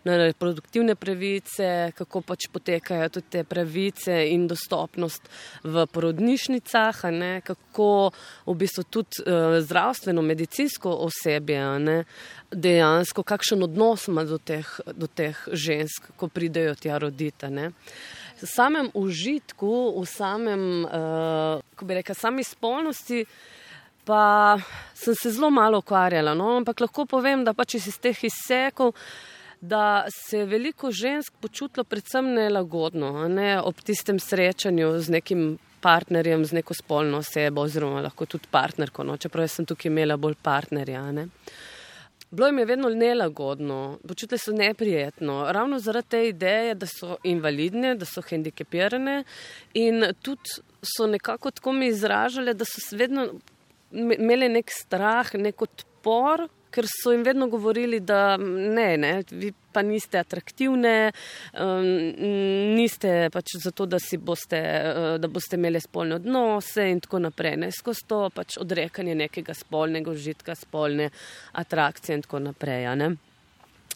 na 0.07 0.19
reproduktivne 0.21 0.95
pravice, 0.95 1.90
kako 1.99 2.23
pač 2.23 2.47
potekajo 2.52 3.09
tudi 3.17 3.33
te 3.35 3.43
pravice 3.43 4.21
in 4.31 4.47
dostopnost 4.47 5.26
v 5.64 5.87
porodnišnicah, 5.90 7.02
ne, 7.11 7.33
kako 7.43 7.90
v 8.47 8.57
bistvu 8.62 8.87
tudi 8.87 9.25
uh, 9.26 9.59
zdravstveno, 9.67 10.23
medicinsko 10.23 10.95
osebje 11.09 11.67
ne, 11.83 11.99
dejansko, 12.55 13.26
kakšen 13.26 13.67
odnos 13.67 14.07
ima 14.07 14.23
do 14.23 14.38
teh, 14.38 14.78
do 14.95 15.11
teh 15.11 15.35
žensk, 15.50 16.12
ko 16.17 16.31
pridejo 16.31 16.78
tja 16.78 17.02
roditi. 17.02 17.50
V 18.38 18.47
samem 18.47 18.95
užitku, 18.95 19.99
v 19.99 20.07
samem, 20.07 20.64
uh, 20.87 21.59
ko 21.75 21.87
bi 21.87 21.99
rekel, 21.99 22.14
sami 22.14 22.47
spolnosti, 22.47 23.25
pa 24.09 24.59
sem 24.95 25.15
se 25.15 25.31
zelo 25.31 25.50
malo 25.50 25.79
ukvarjala. 25.79 26.35
No? 26.35 26.57
Ampak 26.57 26.81
lahko 26.81 27.05
povem, 27.07 27.45
da 27.45 27.53
pač 27.53 27.77
iz 27.77 27.99
teh 28.00 28.25
izsekov, 28.25 28.95
da 29.61 30.07
se 30.09 30.38
je 30.38 30.47
veliko 30.49 30.91
žensk 30.95 31.35
počutilo 31.43 31.85
predvsem 31.85 32.31
nelagodno 32.35 33.27
ne? 33.29 33.57
ob 33.61 33.83
tistem 33.85 34.21
srečanju 34.23 34.93
z 35.03 35.17
nekim 35.19 35.43
partnerjem, 35.83 36.45
z 36.47 36.61
neko 36.61 36.75
spolno 36.75 37.21
osebo, 37.21 37.67
oziroma 37.67 38.00
lahko 38.07 38.27
tudi 38.27 38.49
partnerko, 38.50 39.05
no? 39.05 39.19
čeprav 39.21 39.50
sem 39.50 39.67
tukaj 39.69 39.91
imela 39.91 40.17
bolj 40.17 40.38
partnerja. 40.43 41.03
Ne? 41.12 41.27
Bilo 42.31 42.49
jim 42.49 42.62
je 42.62 42.65
vedno 42.71 42.88
nelagodno, 42.88 43.99
počutili 44.09 44.38
so 44.38 44.53
neprijetno, 44.57 45.37
ravno 45.53 45.79
zaradi 45.79 46.09
te 46.09 46.25
ideje, 46.29 46.75
da 46.75 46.87
so 46.87 47.17
invalidne, 47.29 47.95
da 47.99 48.09
so 48.09 48.25
hendikepirane 48.25 49.23
in 49.75 50.11
tudi 50.23 50.59
so 50.83 51.07
nekako 51.07 51.50
tako 51.50 51.73
mi 51.73 51.93
izražali, 51.93 52.55
da 52.55 52.65
so 52.65 52.97
vedno 52.97 53.31
imeli 53.92 54.49
nek 54.52 54.71
strah, 54.73 55.35
nek 55.35 55.62
odpor, 55.62 56.49
ker 56.71 56.85
so 56.88 57.12
jim 57.14 57.23
vedno 57.25 57.49
govorili, 57.49 58.00
da 58.00 58.37
ne, 58.37 58.97
ne 59.00 59.12
vi 59.30 59.52
pa 59.73 59.83
niste 59.83 60.18
atraktivne, 60.21 61.12
um, 61.61 61.87
niste 62.76 63.30
pač 63.33 63.57
zato, 63.62 63.87
da, 63.87 64.00
boste, 64.21 64.61
uh, 64.61 65.14
da 65.21 65.30
boste 65.33 65.57
imeli 65.57 65.80
spolne 65.80 66.18
odnose 66.18 66.88
in 66.92 67.00
tako 67.04 67.23
naprej. 67.25 67.57
Ne, 67.64 67.71
skozi 67.73 68.04
to 68.09 68.21
pač 68.35 68.59
odrekanje 68.61 69.16
nekega 69.16 69.57
spolnega 69.57 70.12
užitka, 70.12 70.57
spolne 70.59 71.11
atrakcije 71.52 72.21
in 72.21 72.26
tako 72.28 72.45
naprej. 72.50 72.90
Ne. 73.00 73.14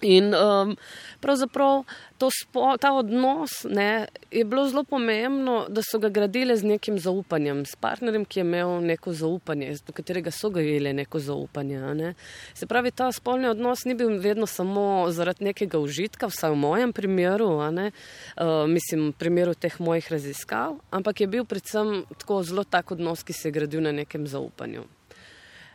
In 0.02 0.34
um, 0.34 0.76
pravzaprav 1.20 1.84
spo, 2.30 2.76
ta 2.80 2.92
odnos 2.92 3.64
ne, 3.70 4.06
je 4.30 4.44
bilo 4.44 4.68
zelo 4.68 4.84
pomembno, 4.84 5.66
da 5.68 5.82
so 5.82 5.98
ga 5.98 6.08
gradile 6.08 6.56
z 6.56 6.64
nekim 6.64 6.98
zaupanjem, 6.98 7.64
s 7.66 7.76
partnerjem, 7.76 8.24
ki 8.24 8.40
je 8.40 8.44
imel 8.44 8.80
neko 8.82 9.12
zaupanje, 9.12 9.72
do 9.86 9.92
katerega 9.92 10.30
so 10.30 10.50
ga 10.50 10.62
imeli 10.62 10.92
neko 10.92 11.18
zaupanje. 11.18 11.80
Ne. 11.98 12.14
Se 12.54 12.66
pravi, 12.66 12.90
ta 12.90 13.10
spolni 13.12 13.48
odnos 13.50 13.84
ni 13.84 13.94
bil 13.94 14.18
vedno 14.22 14.46
samo 14.46 15.10
zaradi 15.10 15.44
nekega 15.50 15.78
užitka, 15.78 16.30
vsaj 16.30 16.54
v 16.54 16.60
mojem 16.62 16.92
primeru, 16.92 17.50
ne, 17.74 17.90
uh, 18.36 18.66
mislim, 18.70 19.10
v 19.10 19.18
primeru 19.18 19.54
teh 19.54 19.80
mojih 19.80 20.12
raziskav, 20.12 20.78
ampak 20.90 21.20
je 21.20 21.30
bil 21.30 21.44
predvsem 21.44 22.04
tako 22.18 22.42
zelo 22.46 22.64
tak 22.64 22.94
odnos, 22.94 23.22
ki 23.22 23.32
se 23.32 23.48
je 23.48 23.58
gradil 23.58 23.82
na 23.82 23.92
nekem 23.92 24.26
zaupanju. 24.26 24.86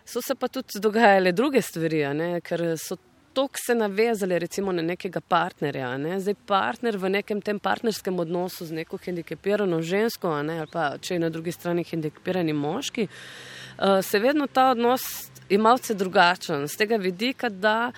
So 0.08 0.22
se 0.24 0.36
pa 0.36 0.48
tudi 0.48 0.80
dogajale 0.80 1.34
druge 1.36 1.62
stvari, 1.62 2.06
ne, 2.16 2.40
ker 2.42 2.78
so 2.80 2.96
toliko 3.38 3.60
se 3.66 3.76
navezali 3.76 4.40
recimo 4.40 4.72
na 4.72 4.82
nekega 4.82 5.22
partnerja. 5.22 5.92
Ne? 5.98 6.16
Zdaj 6.20 6.36
partner 6.50 6.98
v 6.98 7.10
nekem 7.10 7.42
tem 7.42 7.60
partnerskem 7.60 8.20
odnosu 8.20 8.66
z 8.66 8.74
neko 8.74 8.98
hendikepirano 8.98 9.78
žensko, 9.86 10.32
ne? 10.42 10.56
ali 10.64 10.72
pa 10.72 10.88
če 10.98 11.14
je 11.14 11.22
na 11.22 11.30
drugi 11.30 11.54
strani 11.54 11.84
hendikepirani 11.86 12.56
moški, 12.58 13.06
uh, 13.06 14.00
se 14.02 14.20
vedno 14.20 14.48
ta 14.50 14.72
odnos 14.72 15.06
je 15.50 15.60
malce 15.62 15.94
drugačen. 15.94 16.66
Z 16.66 16.82
tega 16.82 16.98
vidika, 16.98 17.52
da 17.54 17.92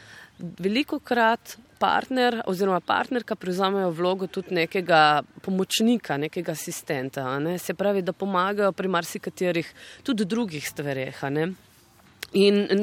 veliko 0.59 0.99
krat 0.99 1.55
partner 1.79 2.41
oziroma 2.43 2.81
partnerka 2.83 3.39
prevzamejo 3.39 3.93
vlogo 3.95 4.27
tudi 4.27 4.59
nekega 4.59 5.21
pomočnika, 5.41 6.19
nekega 6.19 6.51
asistenta. 6.51 7.23
Ne? 7.39 7.55
Se 7.63 7.73
pravi, 7.79 8.03
da 8.03 8.11
pomagajo 8.11 8.75
pri 8.75 8.91
marsikaterih 8.91 9.73
tudi 10.03 10.27
drugih 10.27 10.67
stvareh. 10.67 11.23
Ne 11.31 11.47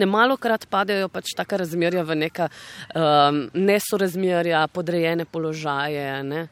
malo 0.07 0.37
krat 0.37 0.67
padejo 0.71 1.09
pač 1.09 1.35
taka 1.37 1.57
razmerja 1.57 2.03
v 2.03 2.17
neka 2.17 2.49
um, 2.49 3.51
nesorazmerja, 3.55 4.67
podrejene 4.69 5.25
položaje 5.25 6.23
ne, 6.23 6.49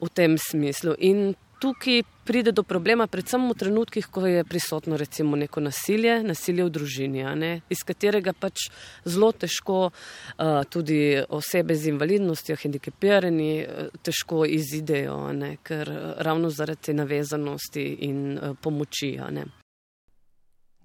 v 0.00 0.08
tem 0.14 0.38
smislu. 0.38 0.94
In 0.98 1.34
tukaj 1.60 2.02
pride 2.24 2.52
do 2.52 2.62
problema, 2.62 3.06
predvsem 3.06 3.48
v 3.48 3.54
trenutkih, 3.54 4.06
ko 4.10 4.26
je 4.26 4.44
prisotno 4.44 4.96
recimo 4.96 5.36
neko 5.36 5.60
nasilje, 5.60 6.22
nasilje 6.22 6.64
v 6.64 6.70
družini, 6.70 7.22
ne, 7.38 7.52
iz 7.70 7.84
katerega 7.86 8.32
pač 8.32 8.68
zelo 9.04 9.32
težko 9.32 9.90
uh, 9.90 10.62
tudi 10.68 11.22
osebe 11.28 11.74
z 11.74 11.92
invalidnostjo, 11.94 12.58
hendikepirani, 12.62 13.52
uh, 13.62 13.92
težko 14.02 14.44
izidejo, 14.44 15.32
ne, 15.32 15.56
ker 15.62 15.90
ravno 16.18 16.50
zaradi 16.50 16.94
navezanosti 16.94 17.86
in 18.08 18.18
uh, 18.36 18.58
pomoči. 18.60 19.16
Ne. 19.30 19.46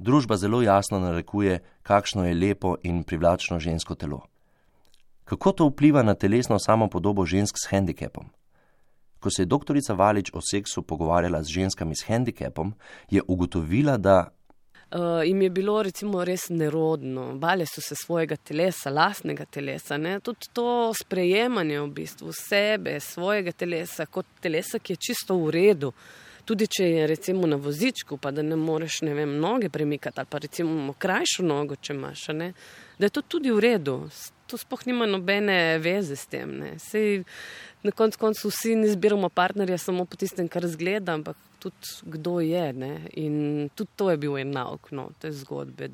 Družba 0.01 0.37
zelo 0.37 0.61
jasno 0.61 0.99
narekuje, 0.99 1.59
kakšno 1.83 2.25
je 2.25 2.33
lepo 2.33 2.75
in 2.83 3.03
privlačno 3.03 3.59
žensko 3.59 3.95
telo. 3.95 4.23
Kako 5.23 5.51
to 5.51 5.65
vpliva 5.69 6.01
na 6.03 6.15
telesno 6.15 6.57
samopodobo 6.59 7.25
žensk 7.25 7.55
s 7.61 7.69
handicapom? 7.69 8.25
Ko 9.19 9.29
se 9.29 9.41
je 9.41 9.45
doktorica 9.45 9.93
Valič 9.93 10.31
o 10.33 10.41
seksu 10.41 10.81
pogovarjala 10.81 11.43
z 11.43 11.53
ženskami 11.53 11.95
s 11.95 12.07
handicapom, 12.07 12.73
je 13.09 13.21
ugotovila, 13.27 13.97
da. 13.97 14.31
Uh, 14.91 15.21
im 15.25 15.41
je 15.41 15.49
bilo 15.49 15.83
recimo 15.83 16.25
res 16.25 16.49
nerodno, 16.49 17.35
bale 17.37 17.65
so 17.69 17.81
se 17.81 17.95
svojega 17.95 18.35
telesa, 18.35 18.89
lastnega 18.89 19.45
telesa, 19.45 19.97
ne? 19.97 20.17
tudi 20.19 20.49
to 20.53 20.93
sprejemanje 20.97 21.77
v 21.79 21.87
bistvu 22.01 22.33
sebe, 22.33 22.97
svojega 22.99 23.51
telesa 23.51 24.09
kot 24.09 24.25
telesa, 24.41 24.79
ki 24.79 24.97
je 24.97 25.03
čisto 25.07 25.37
v 25.37 25.53
redu. 25.59 25.93
Uh, 25.93 26.30
tudi 26.45 26.67
če 26.67 26.85
je 26.89 27.07
recimo 27.07 27.47
na 27.47 27.55
vozičku, 27.55 28.17
pa 28.17 28.31
da 28.31 28.43
ne 28.45 28.55
moreš 28.55 29.01
ne 29.07 29.13
vem, 29.17 29.37
noge 29.39 29.69
premikati 29.69 30.19
ali 30.19 30.29
pa 30.29 30.39
recimo 30.43 30.93
krajšo 30.93 31.43
nogo, 31.43 31.75
če 31.75 31.93
imaš, 31.93 32.27
ne, 32.37 32.51
da 32.99 33.07
je 33.07 33.15
to 33.17 33.21
tudi 33.21 33.51
v 33.51 33.59
redu. 33.59 33.97
To 34.51 34.59
sploh 34.59 34.81
nima 34.85 35.05
nobene 35.07 35.77
veze 35.79 36.17
s 36.19 36.27
tem. 36.27 36.57
Sej, 36.79 37.23
na 37.83 37.93
koncu 37.95 38.19
konc 38.19 38.41
vsi 38.43 38.75
ne 38.75 38.89
zbiramo 38.91 39.29
partnerja 39.29 39.77
samo 39.79 40.05
po 40.05 40.19
tistem, 40.19 40.49
kar 40.51 40.67
zgleda, 40.67 41.15
ampak 41.15 41.39
tudi 41.63 41.93
kdo 42.17 42.39
je. 42.43 42.65
Ne? 42.73 42.91
In 43.21 43.69
tudi 43.75 43.95
to 43.95 44.09
je 44.11 44.17
bil 44.19 44.35
en 44.41 44.51
nauk 44.51 44.91
no, 44.91 45.07
te 45.19 45.31
zgodbe. 45.31 45.87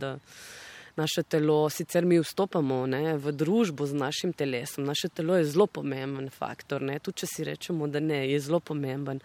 Naše 0.97 1.23
telo, 1.29 1.67
sicer 1.69 2.05
mi 2.09 2.17
vstopamo 2.17 2.79
ne, 2.89 3.13
v 3.21 3.31
družbo 3.31 3.85
z 3.85 3.93
našim 3.93 4.33
telesom, 4.33 4.87
naše 4.89 5.11
telo 5.13 5.37
je 5.37 5.45
zelo 5.45 5.67
pomemben 5.69 6.31
faktor. 6.33 6.81
Tudi 6.81 7.21
če 7.21 7.29
si 7.29 7.45
rečemo, 7.45 7.85
da 7.85 8.01
ne, 8.01 8.23
je 8.31 8.39
zelo 8.41 8.59
pomemben 8.59 9.21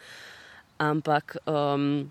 ampak 0.82 1.36
um, 1.46 2.10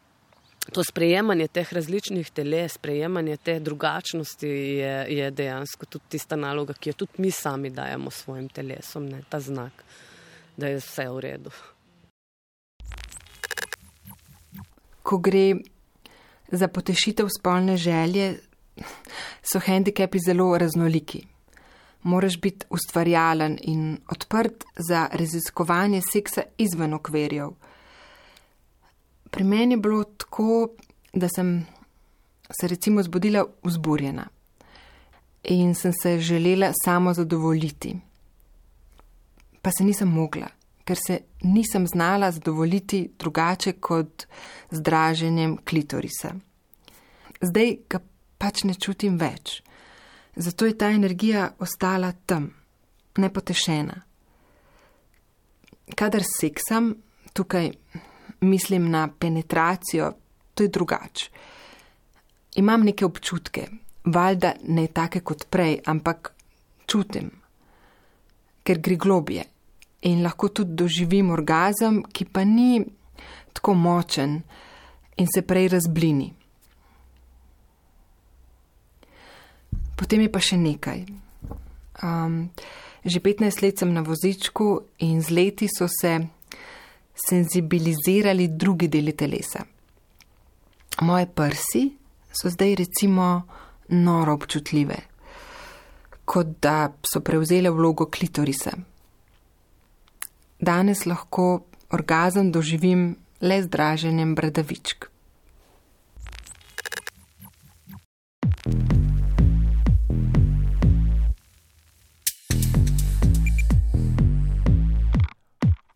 to 0.73 0.83
sprejemanje 0.83 1.47
teh 1.47 1.73
različnih 1.73 2.29
teles, 2.31 2.77
sprejemanje 2.77 3.37
te 3.37 3.59
drugačnosti 3.59 4.47
je, 4.47 4.93
je 5.09 5.31
dejansko 5.31 5.85
tudi 5.85 6.15
tista 6.15 6.35
naloga, 6.35 6.73
ki 6.73 6.89
jo 6.89 6.99
tudi 7.03 7.25
mi 7.25 7.31
sami 7.31 7.69
dajemo 7.69 8.11
svojim 8.11 8.49
telesom, 8.49 9.09
ne, 9.09 9.23
ta 9.29 9.39
znak, 9.39 9.83
da 10.57 10.71
je 10.71 10.79
vse 10.79 11.09
v 11.09 11.19
redu. 11.19 11.51
Ko 15.01 15.17
gre 15.17 15.55
za 16.51 16.67
potešitev 16.67 17.27
spolne 17.31 17.77
želje, 17.77 18.37
so 19.43 19.59
handikapi 19.59 20.19
zelo 20.25 20.57
raznoliki. 20.57 21.25
Moraš 22.03 22.39
biti 22.41 22.65
ustvarjalen 22.69 23.57
in 23.61 23.97
odprt 24.09 24.63
za 24.75 25.07
raziskovanje 25.11 26.01
seksa 26.11 26.41
izven 26.57 26.93
okvirjev. 26.93 27.49
Pri 29.31 29.43
meni 29.43 29.73
je 29.73 29.77
bilo 29.77 30.03
tako, 30.03 30.69
da 31.13 31.27
sem 31.35 31.65
se 32.51 32.67
recimo 32.67 33.03
zbudila 33.03 33.45
vzburjena 33.63 34.27
in 35.43 35.75
sem 35.75 35.93
se 36.01 36.19
želela 36.19 36.71
samo 36.83 37.13
zadovoljiti. 37.13 37.95
Pa 39.61 39.71
se 39.71 39.83
nisem 39.83 40.07
mogla, 40.07 40.47
ker 40.85 40.97
se 41.07 41.19
nisem 41.41 41.87
znala 41.87 42.31
zadovoljiti 42.31 43.11
drugače 43.19 43.71
kot 43.71 44.25
z 44.71 44.81
draženjem 44.81 45.57
klitorisa. 45.57 46.35
Zdaj 47.41 47.75
ga 47.89 47.99
pač 48.37 48.63
ne 48.63 48.73
čutim 48.73 49.17
več, 49.17 49.61
zato 50.35 50.65
je 50.65 50.77
ta 50.77 50.89
energija 50.89 51.51
ostala 51.59 52.11
tam, 52.25 52.51
nepotešena. 53.17 54.01
Kadar 55.95 56.23
seksam, 56.39 56.93
tukaj 57.33 57.71
mislim 58.41 58.89
na 58.89 59.07
penetracijo, 59.19 60.13
to 60.53 60.63
je 60.63 60.69
drugače. 60.69 61.29
Imam 62.55 62.83
neke 62.83 63.05
občutke, 63.05 63.67
valjda 64.05 64.53
ne 64.67 64.87
take 64.87 65.19
kot 65.19 65.45
prej, 65.49 65.79
ampak 65.85 66.33
čutim, 66.85 67.31
ker 68.63 68.79
gre 68.79 68.95
globje 68.95 69.45
in 70.01 70.23
lahko 70.23 70.49
tudi 70.49 70.75
doživim 70.75 71.29
orgazem, 71.31 72.01
ki 72.03 72.25
pa 72.25 72.43
ni 72.43 72.81
tako 73.53 73.73
močen 73.73 74.41
in 75.17 75.27
se 75.35 75.41
prej 75.41 75.67
razblini. 75.67 76.33
Potem 79.95 80.21
je 80.21 80.31
pa 80.31 80.41
še 80.41 80.57
nekaj. 80.57 81.05
Um, 82.01 82.49
že 83.05 83.21
15 83.21 83.61
let 83.61 83.77
sem 83.77 83.93
na 83.93 84.01
vozičku 84.01 84.81
in 85.05 85.21
z 85.21 85.29
leti 85.29 85.67
so 85.69 85.85
se 85.85 86.17
senzibilizirali 87.27 88.47
drugi 88.47 88.87
deli 88.87 89.11
telesa. 89.11 89.63
Moje 91.01 91.27
prsi 91.35 91.91
so 92.31 92.49
zdaj 92.49 92.75
recimo 92.75 93.41
noro 93.87 94.33
občutljive, 94.33 94.97
kot 96.25 96.47
da 96.61 96.93
so 97.13 97.19
prevzele 97.19 97.69
vlogo 97.69 98.05
klitorisa. 98.05 98.71
Danes 100.59 101.05
lahko 101.05 101.61
orgazem 101.89 102.51
doživim 102.51 103.15
le 103.41 103.61
z 103.63 103.67
draženjem 103.67 104.35
bradavičk. 104.35 105.10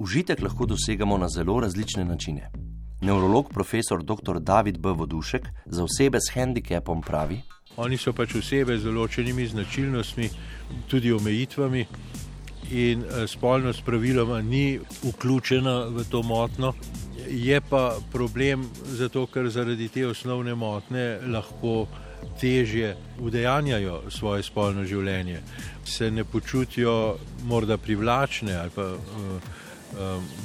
Užitek 0.05 0.41
lahko 0.41 0.65
dosegamo 0.65 1.17
na 1.17 1.27
zelo 1.29 1.59
različne 1.59 2.05
načine. 2.05 2.49
Neurolog 3.01 3.47
profesor 3.53 4.03
dr. 4.03 4.39
David 4.39 4.77
B. 4.77 4.89
Vodušek 4.89 5.47
za 5.65 5.83
osebe 5.83 6.19
s 6.21 6.33
handicapom 6.33 7.01
pravi: 7.01 7.39
Oni 7.77 7.97
so 7.97 8.13
pač 8.13 8.35
osebe 8.37 8.77
z 8.77 8.85
določenimi 8.85 9.47
značilnostmi, 9.49 10.29
tudi 10.91 11.13
omejitvami, 11.13 11.87
in 12.69 13.01
eh, 13.01 13.25
spolnost 13.27 13.81
praviloma 13.85 14.41
ni 14.41 14.77
vključena 15.01 15.75
v 15.97 16.05
to 16.11 16.21
motno. 16.21 16.75
Je 17.29 17.61
pa 17.69 17.97
problem 18.13 18.69
zato, 18.85 19.25
ker 19.25 19.49
zaradi 19.49 19.89
te 19.89 20.05
osnovne 20.07 20.53
motne 20.55 21.19
lahko 21.25 21.87
težje 22.41 22.93
udejanjajo 23.19 24.03
svoje 24.13 24.43
spolno 24.43 24.85
življenje, 24.85 25.41
se 25.85 26.11
ne 26.11 26.23
počutijo 26.23 27.17
morda 27.49 27.77
privlačne 27.77 28.53
ali 28.53 28.69
pa 28.75 28.91
uh, 28.93 29.53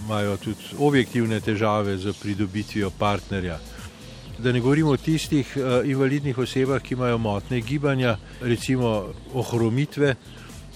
imajo 0.05 0.37
tudi 0.37 0.75
objektivne 0.79 1.41
težave 1.41 1.97
z 1.99 2.13
pridobitvijo 2.23 2.91
partnerja. 2.91 3.59
Da 4.39 4.53
ne 4.53 4.61
govorimo 4.61 4.91
o 4.91 4.97
tistih 4.97 5.57
uh, 5.57 5.89
invalidnih 5.89 6.39
osebah, 6.39 6.83
ki 6.83 6.95
imajo 6.95 7.19
motne 7.19 7.61
gibanja, 7.61 8.17
recimo 8.41 9.13
ohromitve, 9.35 10.15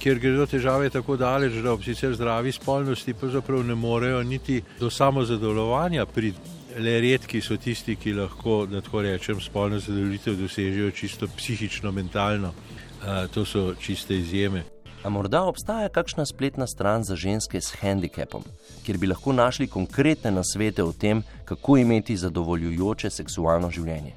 kjer 0.00 0.18
gredo 0.18 0.46
težave 0.46 0.90
tako 0.90 1.16
daleč, 1.16 1.56
da 1.64 1.72
ob 1.72 1.84
sicer 1.84 2.12
zdravi 2.14 2.52
spolnosti 2.52 3.14
pravzaprav 3.14 3.64
ne 3.64 3.74
morejo 3.74 4.22
niti 4.22 4.60
do 4.80 4.90
samozadovoljevanja 4.90 6.06
priti. 6.06 6.52
Le 6.78 6.98
redki 7.00 7.38
so 7.40 7.54
tisti, 7.56 7.94
ki 7.96 8.16
lahko, 8.18 8.64
da 8.66 8.80
tako 8.82 9.04
rečem, 9.06 9.40
spolno 9.40 9.78
zadovoljitev 9.78 10.34
dosežejo 10.36 10.90
čisto 10.90 11.28
psihično, 11.36 11.92
mentalno. 11.92 12.50
Uh, 12.50 13.30
to 13.30 13.44
so 13.44 13.74
čiste 13.80 14.18
izjeme. 14.18 14.73
A 15.04 15.10
morda 15.10 15.42
obstaja 15.44 15.88
kakšna 15.88 16.24
spletna 16.26 16.66
stran 16.66 17.04
za 17.04 17.16
ženske 17.16 17.60
s 17.60 17.74
handicapom, 17.80 18.42
kjer 18.86 18.98
bi 18.98 19.06
lahko 19.06 19.32
našli 19.32 19.66
konkretne 19.68 20.30
nasvete 20.30 20.82
o 20.82 20.92
tem, 20.92 21.22
kako 21.44 21.76
imeti 21.76 22.16
zadovoljujoče 22.16 23.10
seksualno 23.10 23.68
življenje. 23.70 24.14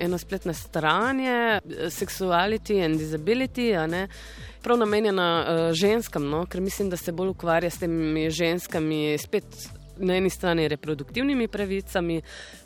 Ena 0.00 0.18
spletna 0.18 0.54
stran 0.56 1.20
je 1.20 1.60
Sexuality 1.92 2.78
and 2.84 2.96
Disability, 2.96 3.68
prav 4.62 4.78
namenjena 4.80 5.28
uh, 5.40 5.60
ženskam, 5.76 6.24
no? 6.24 6.46
ker 6.46 6.60
mislim, 6.60 6.88
da 6.90 6.96
se 6.96 7.12
bolj 7.12 7.34
ukvarja 7.34 7.70
s 7.70 7.78
temi 7.84 8.30
ženskami, 8.30 9.18
spet 9.20 9.44
na 10.00 10.16
eni 10.16 10.30
strani 10.30 10.68
reproduktivnimi 10.68 11.48
pravicami, 11.48 12.20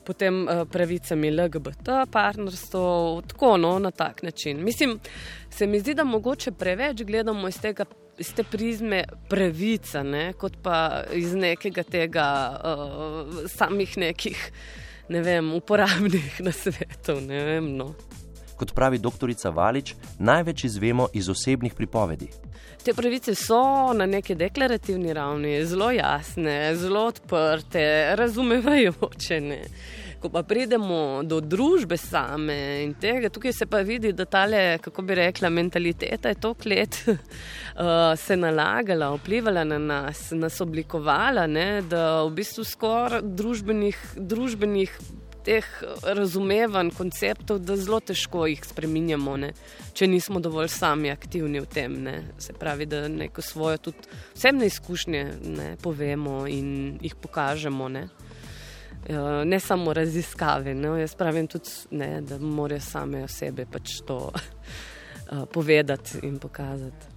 potem 0.04 0.42
uh, 0.44 0.62
pravicami 0.70 1.30
LGBT 1.30 2.06
partnerstva, 2.10 3.22
tako 3.28 3.56
no, 3.56 3.78
na 3.78 3.90
tak 3.90 4.22
način. 4.22 4.64
Mislim, 4.64 4.98
se 5.50 5.66
mi 5.66 5.80
zdi, 5.80 5.94
da 5.94 6.04
mogoče 6.04 6.52
preveč 6.52 7.02
gledamo 7.02 7.48
iz, 7.48 7.60
tega, 7.60 7.84
iz 8.18 8.34
te 8.34 8.44
prizme 8.44 9.04
pravica, 9.28 10.02
ne, 10.02 10.32
kot 10.32 10.56
pa 10.62 11.04
iz 11.12 11.34
nekega 11.34 11.82
tega 11.82 12.26
uh, 12.64 13.44
samih 13.50 13.98
nekih. 13.98 14.50
Ne 15.08 15.20
vem, 15.20 15.52
uporabnih 15.52 16.40
nasvetov. 16.46 17.20
Vem, 17.28 17.74
no. 17.76 17.92
Kot 18.56 18.74
pravi 18.74 18.98
doktorica 18.98 19.50
Valič, 19.50 19.94
največ 20.18 20.64
izvemo 20.64 21.08
iz 21.12 21.28
osebnih 21.28 21.74
pripovedi. 21.74 22.28
Te 22.84 22.92
pravice 22.94 23.34
so 23.34 23.92
na 23.92 24.06
neki 24.06 24.34
deklarativni 24.34 25.12
ravni 25.12 25.66
zelo 25.66 25.90
jasne, 25.90 26.76
zelo 26.76 27.06
odprte, 27.06 28.12
razumevajoče. 28.16 29.40
Ne. 29.40 29.60
Ko 30.20 30.28
pa 30.32 30.42
pridemo 30.42 31.22
do 31.24 31.40
družbe 31.40 31.96
same 31.96 32.56
in 32.84 32.94
tega, 33.00 33.28
tukaj 33.28 33.52
se 33.52 33.66
pa 33.66 33.82
vidi, 33.84 34.12
da 34.12 34.24
ta 34.24 34.44
le, 34.48 34.78
kako 34.84 35.02
bi 35.02 35.16
rekla, 35.18 35.50
mentaliteta 35.52 36.28
je 36.28 36.38
toliko 36.40 36.68
let 36.68 37.00
uh, 37.08 37.16
se 38.24 38.36
nalagala, 38.36 39.10
vplivala 39.16 39.64
na 39.64 39.78
nas, 39.78 40.30
nas 40.30 40.60
oblikovala, 40.60 41.46
ne, 41.46 41.82
da 41.82 42.22
v 42.22 42.32
bistvu 42.36 42.64
skoraj 42.64 43.20
družbenih, 43.24 44.00
družbenih 44.16 44.96
teh 45.44 45.66
razumevanj, 46.02 46.90
konceptov, 46.96 47.60
da 47.64 47.76
zelo 47.76 48.00
težko 48.00 48.46
jih 48.48 48.64
spremenjamo, 48.64 49.36
ne? 49.36 49.52
če 49.94 50.08
nismo 50.10 50.40
dovolj 50.42 50.70
sami 50.72 51.12
aktivni 51.12 51.62
v 51.62 51.70
tem. 51.70 51.96
Ne? 52.06 52.16
Se 52.42 52.56
pravi, 52.56 52.86
da 52.90 53.06
neko 53.08 53.42
svojo 53.42 53.78
tudi 53.88 54.08
vsebne 54.34 54.66
izkušnje 54.66 55.24
ne, 55.56 55.70
povemo 55.82 56.44
in 56.50 56.98
jih 57.02 57.16
pokažemo. 57.20 57.88
Ne? 57.88 58.06
Uh, 59.04 59.42
ne 59.44 59.60
samo 59.60 59.92
raziskave, 59.92 60.74
ne? 60.74 60.94
jaz 61.02 61.14
pravim 61.14 61.46
tudi, 61.46 61.70
ne, 61.90 62.22
da 62.24 62.38
morajo 62.40 62.80
same 62.80 63.24
osebe 63.24 63.66
pač 63.68 63.98
to 64.06 64.20
uh, 64.32 65.44
povedati 65.54 66.24
in 66.24 66.38
pokazati. 66.40 67.13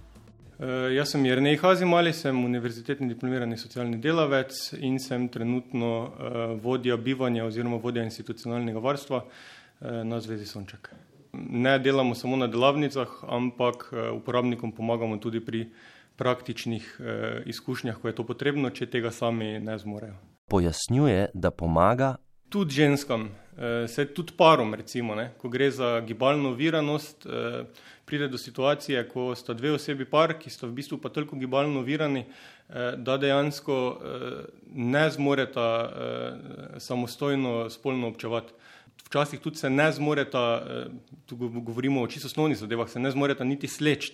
Uh, 0.58 0.90
jaz 0.90 1.12
sem 1.14 1.26
Jrnej 1.26 1.56
Hazimali, 1.62 2.10
sem 2.12 2.44
univerzitetni 2.44 3.06
diplomirani 3.12 3.54
socialni 3.56 4.00
delavec 4.02 4.56
in 4.82 4.98
sem 4.98 5.28
trenutno 5.30 5.90
uh, 6.02 6.36
vodja 6.62 6.96
bivanja 6.96 7.44
oziroma 7.46 7.78
vodja 7.78 8.02
institucionalnega 8.02 8.82
varstva 8.82 9.22
uh, 9.22 10.02
na 10.02 10.18
Zvezi 10.20 10.46
Sonček. 10.50 10.90
Ne 11.32 11.78
delamo 11.78 12.14
samo 12.18 12.36
na 12.36 12.48
delavnicah, 12.50 13.20
ampak 13.28 13.92
uporabnikom 14.16 14.72
pomagamo 14.72 15.20
tudi 15.22 15.40
pri 15.44 15.68
praktičnih 16.16 17.00
izkušnjah, 17.46 18.00
ko 18.00 18.08
je 18.08 18.14
to 18.14 18.24
potrebno, 18.26 18.70
če 18.74 18.88
tega 18.90 19.12
sami 19.14 19.60
ne 19.62 19.76
zmorejo. 19.78 20.16
Pojasnjuje, 20.50 21.28
da 21.34 21.52
pomaga 21.54 22.16
tudi 22.48 22.74
ženskam, 22.74 23.30
eh, 23.58 23.88
se 23.88 24.06
tudi 24.14 24.32
parom, 24.36 24.74
recimo, 24.74 25.14
ne, 25.14 25.30
ko 25.38 25.48
gre 25.48 25.70
za 25.70 26.00
gibalno 26.00 26.52
viranost, 26.52 27.26
eh, 27.26 27.64
pride 28.08 28.28
do 28.32 28.38
situacije, 28.40 29.04
ko 29.12 29.34
sta 29.36 29.52
dve 29.54 29.74
osebi 29.76 30.06
par, 30.08 30.32
ki 30.40 30.50
sta 30.50 30.66
v 30.66 30.72
bistvu 30.80 30.96
pa 31.02 31.12
toliko 31.12 31.36
gibalno 31.36 31.84
virani, 31.84 32.24
eh, 32.24 32.96
da 32.96 33.18
dejansko 33.20 33.76
ne 34.72 35.04
zmoreta 35.10 35.68
samostojno 36.80 37.70
spolno 37.70 38.08
občevati. 38.08 38.52
Včasih 39.08 39.40
tudi 39.40 39.56
se 39.56 39.70
ne 39.70 39.92
zmoreta, 39.92 40.42
tu 41.26 41.36
govorimo 41.36 42.02
o 42.02 42.06
čisto 42.06 42.28
osnovnih 42.28 42.58
zadevah, 42.58 42.88
se 42.88 43.00
ne 43.00 43.10
zmoreta 43.10 43.44
niti 43.44 43.68
sleč, 43.68 44.10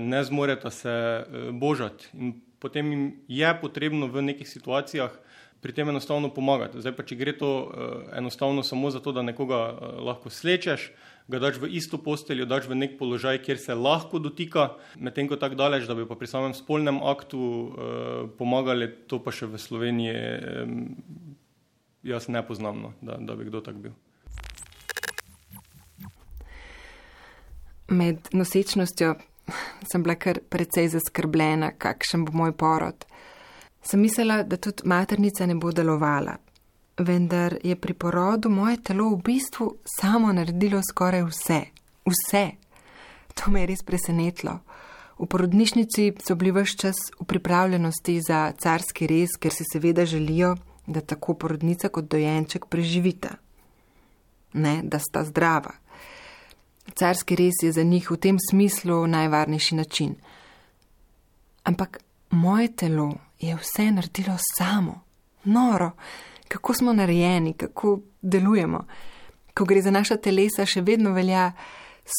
ne 0.00 0.24
zmoreta 0.24 0.70
se 0.70 1.24
božati. 1.52 2.08
In 2.12 2.34
potem 2.58 2.92
jim 2.92 3.04
je 3.28 3.54
potrebno 3.60 4.06
v 4.06 4.22
nekih 4.22 4.48
situacijah 4.48 5.12
pri 5.64 5.72
tem 5.72 5.88
enostavno 5.88 6.28
pomagati. 6.28 6.80
Zdaj 6.80 6.92
pa, 6.96 7.04
če 7.08 7.16
gre 7.16 7.32
to 7.40 7.50
enostavno 8.12 8.62
samo 8.62 8.90
zato, 8.92 9.12
da 9.16 9.24
nekoga 9.24 9.60
lahko 10.04 10.28
slečeš, 10.28 10.90
ga 11.28 11.40
daš 11.40 11.58
v 11.60 11.70
isto 11.72 11.98
posteljo, 11.98 12.44
daš 12.46 12.68
v 12.68 12.76
nek 12.76 12.98
položaj, 12.98 13.40
kjer 13.44 13.58
se 13.58 13.74
lahko 13.74 14.20
dotika, 14.20 14.74
medtem 15.00 15.28
ko 15.28 15.38
tako 15.40 15.56
daleč, 15.56 15.86
da 15.88 15.96
bi 15.96 16.04
pa 16.08 16.18
pri 16.20 16.28
samem 16.28 16.54
spolnem 16.56 17.00
aktu 17.00 17.38
uh, 17.40 17.70
pomagali, 18.38 18.90
to 19.08 19.22
pa 19.24 19.32
še 19.32 19.48
v 19.48 19.60
Sloveniji 19.60 20.16
um, 20.64 20.74
jaz 22.04 22.28
ne 22.28 22.44
poznam, 22.46 22.82
no, 22.82 22.92
da, 23.00 23.16
da 23.20 23.36
bi 23.36 23.48
kdo 23.48 23.64
tak 23.64 23.80
bil. 23.80 23.96
Med 27.88 28.28
nosečnostjo 28.32 29.14
sem 29.88 30.02
bila 30.02 30.16
kar 30.16 30.40
precej 30.48 30.88
zaskrbljena, 30.92 31.74
kakšen 31.78 32.24
bo 32.24 32.32
moj 32.36 32.54
porod. 32.56 33.04
Sem 33.84 34.00
mislila, 34.00 34.42
da 34.42 34.56
tudi 34.56 34.88
maternica 34.88 35.46
ne 35.46 35.56
bo 35.60 35.72
delovala, 35.72 36.38
vendar 36.98 37.58
je 37.62 37.76
pri 37.76 37.94
porodu 37.94 38.50
moje 38.50 38.76
telo 38.82 39.08
v 39.10 39.22
bistvu 39.22 39.76
samo 40.00 40.32
naredilo 40.32 40.80
skoraj 40.90 41.22
vse. 41.22 41.60
Vse. 42.06 42.50
To 43.34 43.50
me 43.50 43.60
je 43.60 43.66
res 43.66 43.82
presenetilo. 43.82 44.60
V 45.18 45.26
porodnišnici 45.26 46.12
so 46.22 46.34
bili 46.34 46.50
vse 46.52 46.76
čas 46.76 46.96
v 47.20 47.24
pripravljenosti 47.24 48.20
za 48.20 48.52
carski 48.58 49.06
res, 49.06 49.36
ker 49.38 49.52
si 49.54 49.64
seveda 49.72 50.06
želijo, 50.06 50.56
da 50.86 51.00
tako 51.00 51.34
porodnica 51.34 51.88
kot 51.88 52.10
dojenček 52.10 52.66
preživita. 52.66 53.36
Ne, 54.52 54.82
da 54.82 54.98
sta 54.98 55.24
zdrava. 55.24 55.72
Carski 56.94 57.36
res 57.36 57.62
je 57.62 57.72
za 57.72 57.82
njih 57.82 58.10
v 58.10 58.16
tem 58.16 58.38
smislu 58.50 59.06
najvarnejši 59.06 59.74
način. 59.74 60.14
Ampak 61.64 61.98
moje 62.30 62.68
telo 62.76 63.14
je 63.40 63.56
vse 63.56 63.90
naredilo 63.90 64.36
samo, 64.56 65.00
noro, 65.44 65.90
kako 66.54 66.74
smo 66.74 66.92
narejeni, 66.92 67.52
kako 67.52 68.00
delujemo. 68.22 68.84
Ko 69.54 69.64
gre 69.64 69.82
za 69.82 69.90
naša 69.90 70.16
telesa, 70.16 70.66
še 70.66 70.84
vedno 70.86 71.10
velja 71.10 71.48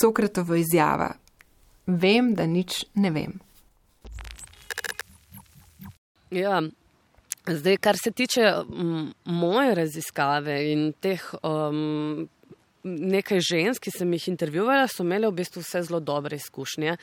Sokratova 0.01 0.57
izjava: 0.59 1.13
Vem, 1.87 2.33
da 2.35 2.43
nič 2.45 2.81
ne 2.99 3.11
vem. 3.15 3.37
Ja, 6.35 6.59
zdaj, 7.47 7.77
kar 7.77 7.95
se 8.03 8.11
tiče 8.11 8.51
moje 9.23 9.75
raziskave 9.75 10.57
in 10.73 10.89
teh 10.99 11.23
um, 11.39 12.27
nekaj 12.85 13.41
žensk, 13.41 13.83
ki 13.87 13.91
sem 13.91 14.13
jih 14.13 14.27
intervjuvala, 14.29 14.85
so 14.91 15.03
imele 15.03 15.29
v 15.31 15.39
bistvu 15.41 15.63
vse 15.63 15.81
zelo 15.87 15.99
dobre 15.99 16.37
izkušnje. 16.37 16.95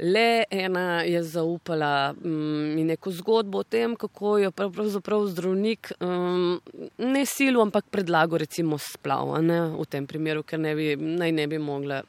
Le 0.00 0.44
ena 0.50 1.02
je 1.04 1.20
zaupala 1.22 2.14
um, 2.16 2.74
neko 2.88 3.12
zgodbo 3.12 3.60
o 3.60 3.68
tem, 3.68 3.96
kako 3.96 4.38
jo 4.42 4.50
pravzaprav 4.50 5.26
zdravnik 5.28 5.92
um, 6.00 6.58
ne 6.98 7.24
silo, 7.26 7.62
ampak 7.62 7.90
predlago 7.92 8.40
recimo 8.40 8.78
splav, 8.80 9.36
ne, 9.44 9.60
v 9.76 9.86
tem 9.90 10.06
primeru, 10.08 10.42
ker 10.42 10.60
ne 10.62 10.74
bi, 10.78 10.92
naj 10.96 11.34
ne 11.34 11.48
bi 11.50 11.60
mogla 11.60 12.02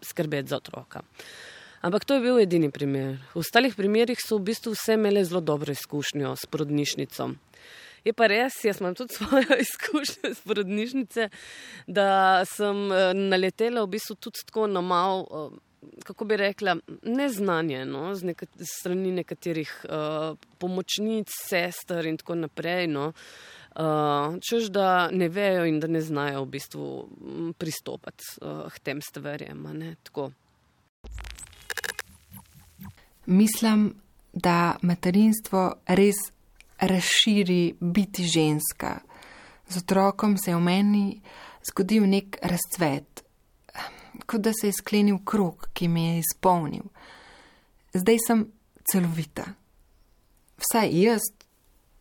skrbeti 0.00 0.54
za 0.54 0.60
otroka. 0.62 1.02
Ampak 1.80 2.04
to 2.04 2.14
je 2.14 2.20
bil 2.20 2.38
edini 2.38 2.68
primer. 2.70 3.16
V 3.32 3.40
ostalih 3.40 3.74
primerjih 3.74 4.20
so 4.20 4.36
v 4.36 4.50
bistvu 4.52 4.74
vse 4.76 4.98
imele 5.00 5.24
zelo 5.24 5.40
dobro 5.40 5.72
izkušnjo 5.72 6.34
s 6.36 6.44
porodnišnico. 6.46 7.30
Je 8.04 8.12
pa 8.16 8.26
res, 8.30 8.56
jaz 8.64 8.80
imam 8.80 8.94
tudi 8.94 9.14
svojo 9.18 9.58
izkušnjo 9.60 10.30
iz 10.30 10.40
porodnišnice, 10.44 11.28
da 11.86 12.44
sem 12.48 12.86
eh, 12.92 13.10
naletela 13.14 13.84
v 13.84 13.96
bistvu 13.96 14.16
tudi 14.16 14.46
tako 14.46 14.66
na 14.66 14.80
mal. 14.80 15.26
Eh, 15.26 15.58
kako 16.04 16.24
bi 16.24 16.36
rekla, 16.36 16.76
neznanje 17.02 17.84
no, 17.84 18.14
z 18.14 18.24
neka, 18.24 18.46
strani 18.68 19.12
nekaterih 19.12 19.70
uh, 19.88 20.36
pomočnic, 20.58 21.32
sester 21.32 22.06
in 22.06 22.18
tako 22.20 22.34
naprej. 22.34 22.86
No. 22.86 23.12
Uh, 23.70 24.36
čež 24.44 24.68
da 24.68 25.08
ne 25.10 25.28
vejo 25.28 25.64
in 25.64 25.80
da 25.80 25.88
ne 25.88 26.02
znajo 26.04 26.42
v 26.44 26.50
bistvu 26.52 26.84
pristopati 27.58 28.24
uh, 28.42 28.68
k 28.68 28.78
tem 28.78 29.00
stvarjem. 29.00 29.64
Mislim, 33.26 33.94
da 34.32 34.76
materinstvo 34.82 35.64
res 35.86 36.28
razširi 36.80 37.74
biti 37.80 38.24
ženska. 38.24 39.00
Z 39.68 39.76
otrokom 39.76 40.38
se 40.38 40.50
je 40.50 40.56
v 40.56 40.60
meni 40.60 41.20
zgodil 41.64 42.06
nek 42.08 42.38
razcvet, 42.42 43.24
kot 44.26 44.40
da 44.40 44.52
se 44.52 44.68
je 44.68 44.72
sklenil 44.72 45.18
krok, 45.24 45.68
ki 45.72 45.88
me 45.88 46.04
je 46.04 46.22
izpolnil. 46.24 46.86
Zdaj 47.94 48.18
sem 48.26 48.46
celovita. 48.92 49.44
Vsaj 50.58 51.02
jaz 51.02 51.20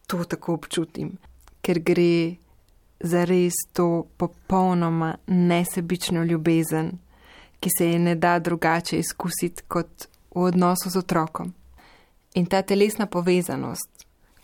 to 0.08 0.24
tako 0.24 0.54
občutim, 0.54 1.18
ker 1.62 1.80
gre 1.80 2.36
za 3.00 3.24
res 3.24 3.54
to 3.74 4.08
popolnoma 4.18 5.16
nesebično 5.28 6.24
ljubezen, 6.24 6.92
ki 7.60 7.70
se 7.78 7.92
je 7.92 8.00
ne 8.00 8.16
da 8.16 8.40
drugače 8.40 9.00
izkusiti 9.00 9.64
kot 9.68 10.08
v 10.36 10.44
odnosu 10.50 10.90
z 10.90 10.98
otrokom. 10.98 11.54
In 12.34 12.46
ta 12.46 12.62
telesna 12.62 13.06
povezanost, 13.06 13.99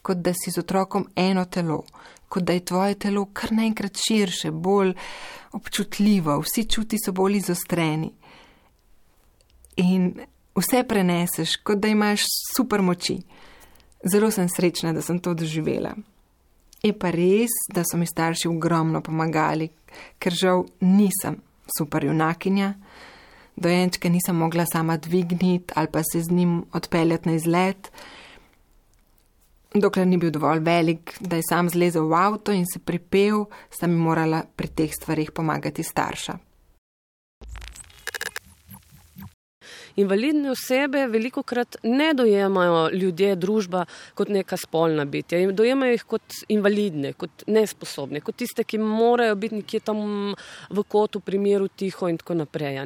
kot 0.06 0.18
da 0.22 0.34
si 0.38 0.52
z 0.52 0.62
otrokom 0.62 1.08
eno 1.16 1.46
telo, 1.46 1.80
kot 2.30 2.44
da 2.44 2.54
je 2.54 2.66
tvoje 2.66 2.96
telo 3.00 3.26
kar 3.34 3.54
naenkrat 3.58 3.98
širše, 3.98 4.52
bolj 4.52 4.94
občutljivo, 5.58 6.38
vsi 6.44 6.68
čuti 6.70 7.00
so 7.02 7.12
bolj 7.12 7.40
izostreni. 7.40 8.12
In 9.82 10.12
vse 10.56 10.84
preneseš, 10.88 11.56
kot 11.66 11.82
da 11.82 11.90
imaš 11.90 12.28
super 12.56 12.86
moči. 12.86 13.18
Zelo 14.06 14.30
sem 14.32 14.50
srečna, 14.50 14.94
da 14.94 15.02
sem 15.02 15.20
to 15.20 15.34
doživela. 15.34 15.96
Je 16.86 16.94
pa 16.94 17.10
res, 17.10 17.56
da 17.74 17.82
so 17.82 17.98
mi 17.98 18.06
starši 18.06 18.48
ogromno 18.48 19.02
pomagali, 19.02 19.72
ker 20.22 20.34
žal 20.38 20.68
nisem 20.86 21.40
super 21.80 22.06
junakinja. 22.06 22.76
Dojenčke 23.58 24.10
nisem 24.10 24.38
mogla 24.38 24.68
sama 24.70 24.98
dvigniti 24.98 25.74
ali 25.76 25.88
pa 25.92 26.04
se 26.04 26.22
z 26.22 26.32
njim 26.32 26.66
odpeljati 26.74 27.30
na 27.30 27.36
izlet 27.36 27.90
dokler 29.82 30.08
ni 30.08 30.18
bil 30.18 30.32
dovolj 30.32 30.64
velik, 30.64 31.16
da 31.20 31.36
je 31.36 31.48
sam 31.50 31.70
zlezel 31.70 32.08
v 32.08 32.18
avto 32.18 32.52
in 32.52 32.66
se 32.66 32.80
pripel, 32.80 33.46
sta 33.70 33.88
mi 33.88 33.98
morala 34.00 34.44
pri 34.56 34.68
teh 34.68 34.92
stvarih 34.94 35.32
pomagati 35.32 35.84
starša. 35.84 36.38
Invalidne 39.96 40.52
osebe 40.52 41.06
veliko 41.08 41.44
krat 41.44 41.78
ne 41.84 42.14
dojemajo 42.14 42.90
ljudje, 42.92 43.36
družba 43.36 43.86
kot 44.14 44.30
neka 44.30 44.58
spolna 44.58 45.06
bitja. 45.06 45.40
Dojemajo 45.52 45.96
jih 45.96 46.04
kot 46.04 46.40
invalidne, 46.52 47.14
kot 47.14 47.46
nesposobne, 47.48 48.20
kot 48.26 48.36
tiste, 48.36 48.66
ki 48.68 48.80
morajo 48.82 49.38
biti 49.40 49.62
nekje 49.62 49.80
tam 49.88 50.34
v 50.70 50.84
kotu, 50.84 51.22
primeru 51.24 51.70
tiho 51.72 52.10
in 52.12 52.20
tako 52.20 52.36
naprej. 52.42 52.82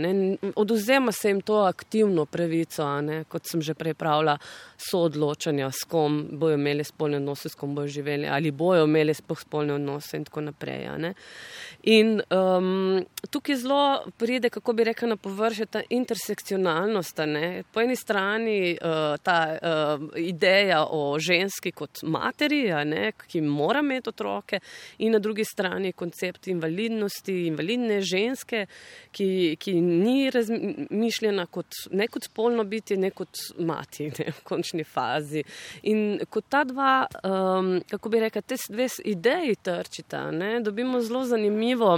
Oduzema 0.56 1.12
se 1.12 1.32
jim 1.32 1.42
to 1.42 1.64
aktivno 1.66 2.26
pravico, 2.26 2.86
kot 3.28 3.50
sem 3.50 3.62
že 3.66 3.74
prej 3.74 3.98
pravila, 3.98 4.38
soodločanja, 4.78 5.72
s 5.72 5.90
kom 5.90 6.22
bojo 6.40 6.60
imeli 6.60 6.84
spolne 6.86 7.18
odnose, 7.18 7.50
s 7.50 7.58
kom 7.58 7.74
bojo 7.76 7.88
živeli 7.88 8.28
ali 8.30 8.52
bojo 8.52 8.86
imeli 8.86 9.14
spolne 9.14 9.74
odnose 9.74 10.18
in 10.18 10.30
tako 10.30 10.42
naprej. 10.42 10.86
In 11.84 12.22
um, 12.30 13.02
tukaj 13.30 13.56
zelo 13.56 14.06
pride, 14.18 14.50
kako 14.50 14.74
bi 14.74 14.84
rekel, 14.84 15.10
na 15.10 15.18
površje 15.18 15.66
ta 15.66 15.82
intersekcionalnost. 15.90 16.99
Ne? 17.26 17.64
Po 17.72 17.82
eni 17.82 17.96
strani 17.96 18.76
uh, 18.76 19.16
ta 19.24 19.38
uh, 19.56 20.06
ideja 20.20 20.84
o 20.90 21.20
ženski 21.20 21.72
kot 21.72 22.04
materi, 22.04 22.64
ne? 22.86 23.12
ki 23.28 23.42
mora 23.42 23.80
imeti 23.84 24.10
otroke, 24.10 24.60
in 25.00 25.14
na 25.16 25.20
drugi 25.20 25.46
strani 25.46 25.92
koncept 25.94 26.48
invalidnosti, 26.48 27.36
invalidne 27.48 28.00
ženske, 28.02 28.66
ki, 29.12 29.30
ki 29.60 29.76
ni 29.82 30.30
razmišljena 30.34 31.46
kot, 31.52 31.84
ne 31.92 32.08
kot 32.08 32.30
spolno 32.30 32.64
biti, 32.64 32.98
ne 32.98 33.12
kot 33.12 33.44
mati 33.60 34.10
ne? 34.20 34.30
v 34.32 34.46
končni 34.48 34.84
fazi. 34.84 35.44
In 35.92 36.20
kot 36.30 36.50
ta 36.50 36.64
dva, 36.68 37.04
um, 37.24 37.78
kako 37.90 38.10
bi 38.10 38.26
rekel, 38.26 38.46
te 38.46 38.58
dve 38.70 38.90
ideji 39.06 39.56
trčita, 39.64 40.30
ne? 40.32 40.60
dobimo 40.64 41.02
zelo 41.02 41.24
zanimivo. 41.26 41.98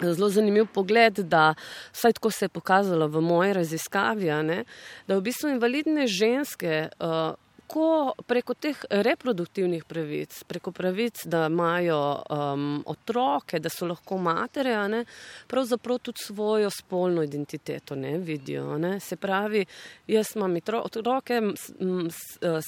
Zelo 0.00 0.28
zanimiv 0.32 0.66
pogled, 0.72 1.18
da 1.28 1.54
vsaj 1.92 2.12
tako 2.12 2.30
se 2.30 2.44
je 2.44 2.48
pokazalo 2.48 3.08
v 3.08 3.20
moji 3.20 3.52
raziskavi, 3.52 4.30
ne, 4.42 4.64
da 5.06 5.16
v 5.16 5.24
bistvu 5.28 5.52
invalidne 5.52 6.06
ženske 6.06 6.88
uh, 6.96 7.34
lahko 7.72 8.22
preko 8.26 8.54
teh 8.54 8.76
reproduktivnih 8.90 9.84
pravic, 9.84 10.44
preko 10.44 10.72
pravic, 10.72 11.24
da 11.24 11.46
imajo 11.46 12.22
um, 12.30 12.82
otroke, 12.86 13.58
da 13.58 13.68
so 13.68 13.86
lahko 13.86 14.18
matere, 14.18 14.88
ne, 14.88 15.04
pravzaprav 15.46 15.98
tudi 15.98 16.18
svojo 16.18 16.70
spolno 16.70 17.22
identiteto 17.22 17.94
ne, 17.94 18.18
vidijo. 18.18 18.78
Ne. 18.78 19.00
Se 19.00 19.16
pravi, 19.16 19.64
jaz 20.06 20.36
imam 20.36 20.56
otroke, 20.84 21.40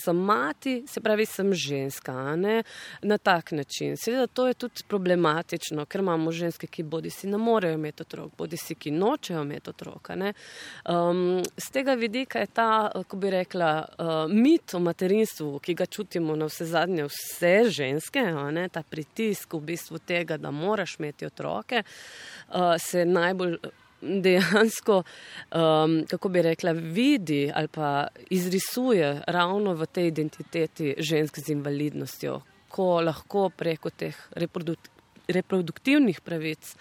sem 0.04 0.16
mati, 0.16 0.84
se 0.88 1.00
pravi, 1.00 1.26
sem 1.26 1.54
ženska 1.54 2.36
ne, 2.36 2.62
na 3.02 3.18
tak 3.18 3.52
način. 3.52 3.96
Seveda 3.96 4.26
to 4.26 4.46
je 4.46 4.54
tudi 4.54 4.82
problematično, 4.88 5.84
ker 5.86 6.00
imamo 6.00 6.32
ženske, 6.32 6.66
ki 6.66 6.82
bodi 6.82 7.10
si 7.10 7.28
ne 7.28 7.38
morejo 7.38 7.74
imeti 7.74 8.02
otrok, 8.02 8.32
bodi 8.38 8.56
si 8.56 8.74
ki 8.74 8.90
nočejo 8.90 9.42
imeti 9.42 9.70
otroka. 9.70 10.14
Um, 10.14 11.42
z 11.56 11.70
tega 11.72 11.94
vidika 11.94 12.38
je 12.38 12.46
ta, 12.46 12.90
kako 12.92 13.16
bi 13.16 13.30
rekla, 13.30 13.84
uh, 13.98 14.32
mit 14.32 14.74
o 14.74 14.78
materinstvu, 14.78 14.93
materinstvu, 14.94 15.58
ki 15.58 15.74
ga 15.74 15.86
čutimo 15.86 16.36
na 16.36 16.46
vse 16.46 16.66
zadnje, 16.70 17.08
vse 17.10 17.70
ženske, 17.70 18.22
ne, 18.54 18.68
ta 18.68 18.82
pritisk 18.82 19.54
v 19.54 19.74
bistvu 19.74 19.98
tega, 19.98 20.38
da 20.38 20.50
moraš 20.54 20.98
imeti 20.98 21.26
otroke, 21.26 21.82
uh, 21.82 22.76
se 22.78 23.04
najbolj 23.04 23.58
dejansko, 24.04 25.02
um, 25.02 26.04
kako 26.06 26.28
bi 26.28 26.42
rekla, 26.42 26.72
vidi 26.72 27.50
ali 27.54 27.68
pa 27.68 28.06
izrisuje 28.30 29.22
ravno 29.26 29.74
v 29.74 29.86
tej 29.86 30.08
identiteti 30.08 30.94
žensk 30.98 31.38
z 31.38 31.56
invalidnostjo, 31.56 32.40
ko 32.68 33.00
lahko 33.00 33.50
preko 33.50 33.90
teh 33.90 34.16
reproduktivnih. 34.32 34.92
Reproduktivnih 35.24 36.18
pravic 36.20 36.74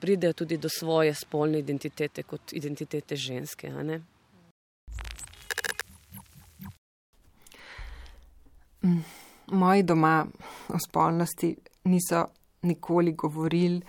pridejo 0.00 0.32
tudi 0.32 0.56
do 0.58 0.66
svoje 0.68 1.12
spolne 1.14 1.60
identitete, 1.62 2.24
kot 2.26 2.50
identitete 2.50 3.14
ženske. 3.14 3.70
Moji 9.46 9.82
doma 9.82 10.26
o 10.68 10.78
spolnosti 10.78 11.56
niso 11.84 12.26
nikoli 12.62 13.12
govorili, 13.12 13.82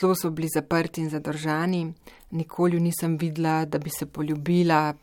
zelo 0.00 0.14
so 0.14 0.30
bili 0.30 0.48
zaprti 0.54 1.00
in 1.00 1.10
zadržani, 1.10 1.94
nikoli 2.30 2.80
nisem 2.80 3.16
videla, 3.18 3.64
da 3.64 3.78
bi 3.78 3.90
se 3.90 4.06
poljubila. 4.06 4.94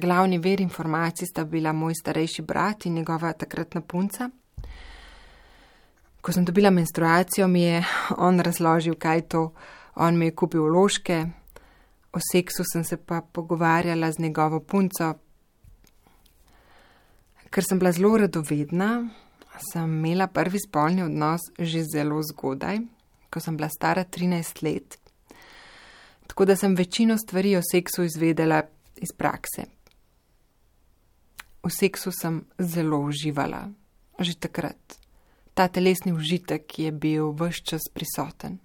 Glavni 0.00 0.38
ver 0.38 0.60
informacij 0.60 1.26
sta 1.26 1.44
bila 1.44 1.72
moj 1.72 1.94
starejši 1.94 2.42
brat 2.42 2.86
in 2.86 2.94
njegova 2.94 3.32
takratna 3.32 3.80
punca. 3.80 4.30
Ko 6.20 6.32
sem 6.32 6.44
dobila 6.44 6.70
menstruacijo, 6.70 7.48
mi 7.48 7.62
je 7.62 7.84
on 8.16 8.40
razložil, 8.40 8.94
kaj 8.94 9.20
to. 9.20 9.52
On 9.94 10.18
mi 10.18 10.24
je 10.26 10.34
kupil 10.34 10.64
ložke, 10.64 11.26
o 12.12 12.18
seksu 12.32 12.62
sem 12.72 12.84
se 12.84 12.96
pa 12.96 13.20
pogovarjala 13.20 14.12
z 14.12 14.18
njegovo 14.18 14.60
punco, 14.60 15.14
Ker 17.52 17.64
sem 17.64 17.78
bila 17.78 17.92
zelo 17.92 18.16
radovedna, 18.16 19.10
sem 19.60 19.84
imela 19.84 20.26
prvi 20.32 20.56
spolni 20.60 21.02
odnos 21.04 21.50
že 21.58 21.84
zelo 21.84 22.22
zgodaj, 22.24 22.80
ko 23.28 23.40
sem 23.40 23.56
bila 23.56 23.68
stara 23.68 24.04
13 24.04 24.62
let. 24.64 24.96
Tako 26.26 26.44
da 26.48 26.56
sem 26.56 26.74
večino 26.74 27.18
stvari 27.18 27.56
o 27.56 27.60
seksu 27.60 28.06
izvedela 28.08 28.62
iz 28.96 29.12
prakse. 29.12 29.66
V 31.62 31.70
seksu 31.70 32.10
sem 32.10 32.40
zelo 32.58 32.98
uživala, 33.04 33.68
že 34.18 34.34
takrat. 34.34 34.96
Ta 35.54 35.68
telesni 35.68 36.12
užitek 36.12 36.78
je 36.78 36.92
bil 36.92 37.36
vse 37.36 37.60
čas 37.64 37.84
prisoten. 37.92 38.58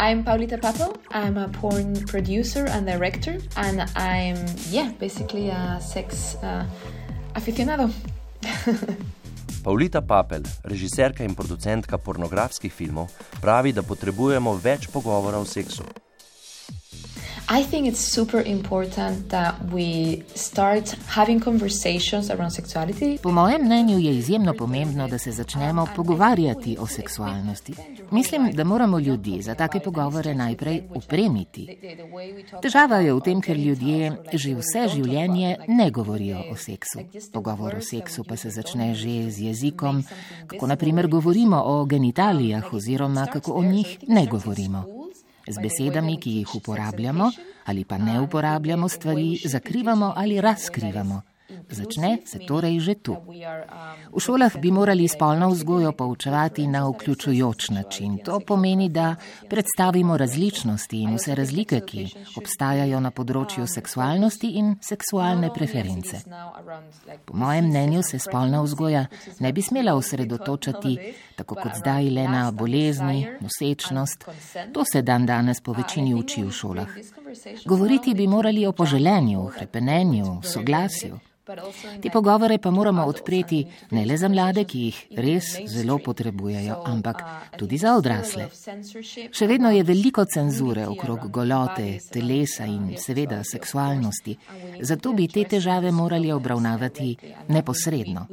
I'm 0.00 0.24
Paulita 0.24 0.56
Papo. 0.56 0.96
I'm 1.10 1.36
a 1.36 1.46
porn 1.48 1.92
producer 2.06 2.64
and 2.64 2.86
director, 2.86 3.36
and 3.56 3.82
I'm, 3.94 4.38
yeah, 4.70 4.92
basically 4.98 5.50
a 5.50 5.78
sex 5.78 6.36
uh, 6.42 6.64
aficionado. 7.34 7.92
Paulita 9.62 10.00
Papel, 10.00 10.40
režiserka 10.64 11.22
in 11.22 11.34
producentka 11.34 11.98
pornografskih 11.98 12.72
filmov, 12.72 13.12
pravi, 13.44 13.76
da 13.76 13.84
potrebujemo 13.84 14.56
več 14.56 14.88
pogovora 14.88 15.36
o 15.36 15.44
seksu. 15.44 15.84
I 17.52 17.64
think 17.64 17.88
it's 17.88 17.98
super 17.98 18.46
important 18.46 19.28
that 19.30 19.54
we 19.72 20.22
start 20.34 20.94
having 21.06 21.40
conversations 21.40 22.30
around 22.30 22.50
sexuality. 22.50 23.18
Po 23.22 23.32
mojem 23.32 23.64
mnenju 23.64 23.98
je 23.98 24.18
izjemno 24.18 24.54
pomembno, 24.54 25.08
da 25.08 25.18
se 25.18 25.32
začnemo 25.32 25.86
pogovarjati 25.96 26.76
o 26.80 26.86
seksualnosti. 26.86 27.74
Mislim, 28.10 28.50
da 28.52 28.64
moramo 28.64 28.98
ljudi 28.98 29.42
za 29.42 29.54
take 29.54 29.80
pogovore 29.80 30.34
najprej 30.34 30.82
upremiti. 30.94 31.78
Težava 32.62 32.96
je 32.96 33.14
v 33.14 33.20
tem, 33.20 33.40
ker 33.40 33.56
ljudje 33.56 34.12
že 34.32 34.54
vse 34.54 34.88
življenje 34.94 35.56
ne 35.68 35.90
govorijo 35.90 36.44
o 36.52 36.56
seksu. 36.56 36.98
Pogovor 37.32 37.74
o 37.74 37.80
seksu 37.80 38.24
pa 38.24 38.36
se 38.36 38.50
začne 38.50 38.94
že 38.94 39.30
z 39.30 39.40
jezikom, 39.40 40.04
kako 40.46 40.66
naprimer 40.66 41.08
govorimo 41.08 41.62
o 41.64 41.84
genitalijah 41.84 42.72
oziroma 42.72 43.26
kako 43.26 43.52
o 43.52 43.64
njih 43.64 43.98
ne 44.08 44.26
govorimo. 44.26 44.99
Z 45.50 45.62
besedami, 45.62 46.18
ki 46.20 46.30
jih 46.30 46.54
uporabljamo 46.54 47.30
ali 47.64 47.84
pa 47.84 47.98
ne 47.98 48.20
uporabljamo, 48.20 48.88
stvari 48.88 49.40
zakrivamo 49.44 50.12
ali 50.16 50.40
razkrivamo. 50.40 51.22
Začne 51.70 52.18
se 52.24 52.38
torej 52.38 52.80
že 52.80 52.94
tu. 52.94 53.16
V 54.12 54.20
šolah 54.20 54.56
bi 54.58 54.70
morali 54.70 55.08
spolno 55.08 55.48
vzgojo 55.50 55.92
poučevati 55.92 56.66
na 56.66 56.88
vključujoč 56.88 57.70
način. 57.70 58.18
To 58.24 58.40
pomeni, 58.40 58.88
da 58.88 59.16
predstavimo 59.48 60.16
različnosti 60.16 61.02
in 61.02 61.14
vse 61.14 61.34
razlike, 61.34 61.80
ki 61.80 62.06
obstajajo 62.36 63.00
na 63.00 63.10
področju 63.10 63.66
seksualnosti 63.66 64.50
in 64.58 64.74
seksualne 64.82 65.52
preference. 65.54 66.22
Po 67.24 67.36
mojem 67.36 67.70
mnenju 67.70 68.02
se 68.02 68.18
spolna 68.18 68.62
vzgoja 68.62 69.06
ne 69.38 69.52
bi 69.52 69.62
smela 69.62 69.94
osredotočati, 69.94 70.96
tako 71.36 71.54
kot 71.54 71.78
zdaj, 71.82 72.10
le 72.10 72.28
na 72.28 72.50
bolezni, 72.50 73.26
nosečnost. 73.40 74.28
To 74.72 74.84
se 74.92 75.02
dan 75.02 75.26
danes 75.26 75.60
po 75.60 75.72
večini 75.72 76.14
uči 76.14 76.44
v 76.44 76.52
šolah. 76.52 77.19
Govoriti 77.64 78.14
bi 78.14 78.26
morali 78.26 78.66
o 78.66 78.72
poželenju, 78.72 79.46
hrepenenju, 79.46 80.40
soglasju. 80.42 81.18
Te 82.00 82.10
pogovore 82.10 82.58
pa 82.58 82.70
moramo 82.70 83.04
odpreti 83.04 83.66
ne 83.90 84.04
le 84.06 84.16
za 84.16 84.28
mlade, 84.28 84.64
ki 84.64 84.80
jih 84.80 84.98
res 85.18 85.48
zelo 85.66 85.98
potrebujejo, 85.98 86.76
ampak 86.86 87.22
tudi 87.58 87.78
za 87.78 87.96
odrasle. 87.98 88.46
Še 89.32 89.48
vedno 89.50 89.72
je 89.74 89.82
veliko 89.82 90.24
cenzure 90.30 90.86
okrog 90.86 91.26
golote, 91.30 91.98
telesa 92.12 92.68
in 92.70 92.94
seveda 92.98 93.40
seksualnosti, 93.44 94.36
zato 94.82 95.12
bi 95.12 95.26
te 95.28 95.44
težave 95.56 95.90
morali 95.90 96.30
obravnavati 96.32 97.16
neposredno. 97.48 98.28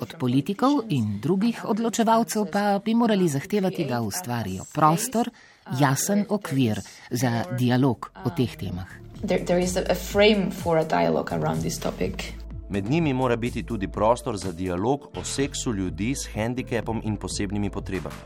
Od 0.00 0.16
politikov 0.18 0.82
in 0.88 1.20
drugih 1.22 1.64
odločevalcev 1.70 2.50
pa 2.50 2.80
bi 2.84 2.94
morali 2.94 3.28
zahtevati, 3.28 3.86
da 3.86 4.02
ustvarijo 4.02 4.66
prostor, 4.74 5.30
jasen 5.78 6.24
okvir 6.28 6.80
za 7.10 7.44
dialog 7.58 8.10
o 8.24 8.30
teh 8.36 8.56
temah. 8.56 8.88
There, 9.26 9.44
there 9.44 9.62
is 9.62 9.76
a 9.76 9.94
frame 9.94 10.50
for 10.50 10.78
a 10.78 10.84
dialogue 10.84 11.32
around 11.32 11.60
this 11.60 11.78
topic. 11.78 12.32
Med 12.70 12.90
njimi 12.90 13.12
mora 13.12 13.36
biti 13.36 13.62
tudi 13.62 13.88
prostor 13.88 14.36
za 14.36 14.52
dialog 14.52 15.00
o 15.16 15.24
seksu 15.24 15.72
ljudi 15.72 16.14
s 16.14 16.28
handicapom 16.34 17.00
in 17.04 17.16
posebnimi 17.16 17.70
potrebami. 17.70 18.22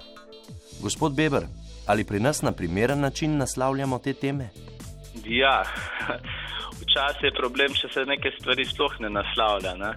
Gospod 0.82 1.14
Beber, 1.14 1.42
ali 1.86 2.04
pri 2.04 2.20
nas 2.20 2.42
na 2.42 2.52
primeren 2.52 3.00
način 3.00 3.36
naslavljamo 3.36 3.98
te 3.98 4.12
teme? 4.12 4.48
Ja, 5.24 5.62
včasih 6.80 7.22
je 7.22 7.38
problem, 7.40 7.72
če 7.74 7.88
se 7.88 8.04
neke 8.04 8.30
stvari 8.40 8.64
sploh 8.64 9.00
ne 9.00 9.10
naslavlja. 9.10 9.74
Ne? 9.74 9.92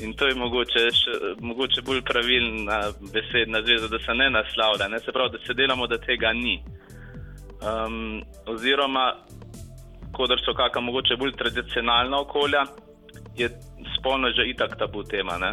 In 0.00 0.14
to 0.16 0.26
je 0.26 0.34
mogoče, 0.34 0.86
še, 0.96 1.16
mogoče 1.40 1.82
bolj 1.84 2.00
pravilna 2.08 2.78
besedna 3.12 3.60
zveza, 3.62 3.90
da 3.92 3.98
se 4.00 4.14
ne 4.14 4.30
naslavlja, 4.30 4.88
ne? 4.88 5.00
se 5.00 5.12
pravi, 5.12 5.36
da 5.36 5.46
se 5.46 5.54
delamo, 5.54 5.86
da 5.86 5.98
tega 6.00 6.32
ni. 6.32 6.62
Um, 7.62 8.22
oziroma, 8.48 9.12
kot 10.16 10.32
so 10.40 10.54
kakšna 10.56 10.80
mogoče 10.80 11.16
bolj 11.20 11.36
tradicionalna 11.38 12.22
okolja, 12.24 12.64
je 13.36 13.50
spolnost 13.98 14.36
že 14.36 14.48
itak 14.50 14.78
tabu 14.78 15.04
tema. 15.04 15.36
Ne? 15.38 15.52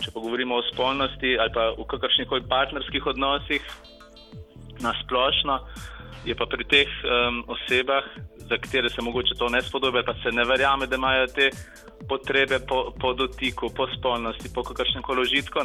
Če 0.00 0.14
pa 0.14 0.20
govorimo 0.20 0.56
o 0.56 0.64
spolnosti 0.72 1.36
ali 1.40 1.52
pa 1.52 1.70
v 1.76 1.84
kakršnih 1.90 2.28
koli 2.28 2.46
partnerskih 2.48 3.06
odnosih, 3.06 3.62
na 4.80 4.92
splošno, 5.02 5.60
je 6.26 6.34
pa 6.34 6.46
pri 6.50 6.64
teh 6.66 6.90
um, 7.06 7.44
osebah, 7.46 8.04
za 8.48 8.58
katere 8.58 8.90
se 8.90 9.02
mogoče 9.02 9.38
to 9.38 9.48
ne 9.48 9.62
spodobi, 9.62 10.02
pa 10.06 10.14
se 10.22 10.32
ne 10.32 10.44
verjame, 10.44 10.86
da 10.86 10.96
imajo 10.96 11.26
te 11.26 11.50
potrebe 12.08 12.58
po, 12.68 12.92
po 13.00 13.12
dotiku, 13.14 13.70
po 13.76 13.86
spolnosti, 13.94 14.52
po 14.54 14.62
kakršnem 14.62 15.02
koli 15.02 15.22
užitku, 15.22 15.62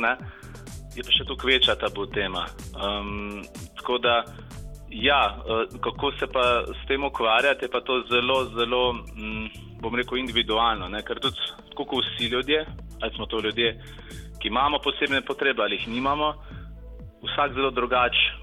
je 0.95 1.03
pa 1.03 1.11
še 1.11 1.25
tu 1.25 1.35
kveča 1.35 1.75
tabu 1.75 2.05
tema. 2.05 2.45
Um, 2.77 3.41
tako 3.77 3.97
da. 3.97 4.23
Ja, 4.91 5.39
kako 5.79 6.09
se 6.19 6.27
pa 6.27 6.67
s 6.67 6.81
tem 6.87 7.03
ukvarjati, 7.07 7.63
je 7.63 7.71
pa 7.71 7.79
to 7.79 8.01
zelo, 8.11 8.43
zelo, 8.51 8.93
mm, 8.93 9.79
bom 9.79 9.95
rekel, 9.95 10.17
individualno. 10.19 10.89
Ne? 10.91 10.99
Ker 11.07 11.15
tudi, 11.23 11.39
kot 11.79 11.93
vsi 11.95 12.27
ljudje, 12.27 12.65
ali 12.99 13.15
smo 13.15 13.25
to 13.31 13.39
ljudje, 13.39 13.71
ki 14.41 14.51
imamo 14.51 14.81
posebne 14.83 15.21
potrebe 15.23 15.63
ali 15.63 15.79
jih 15.79 15.87
nimamo, 15.95 16.33
vsak 17.23 17.55
zelo 17.55 17.71
drugače 17.71 18.40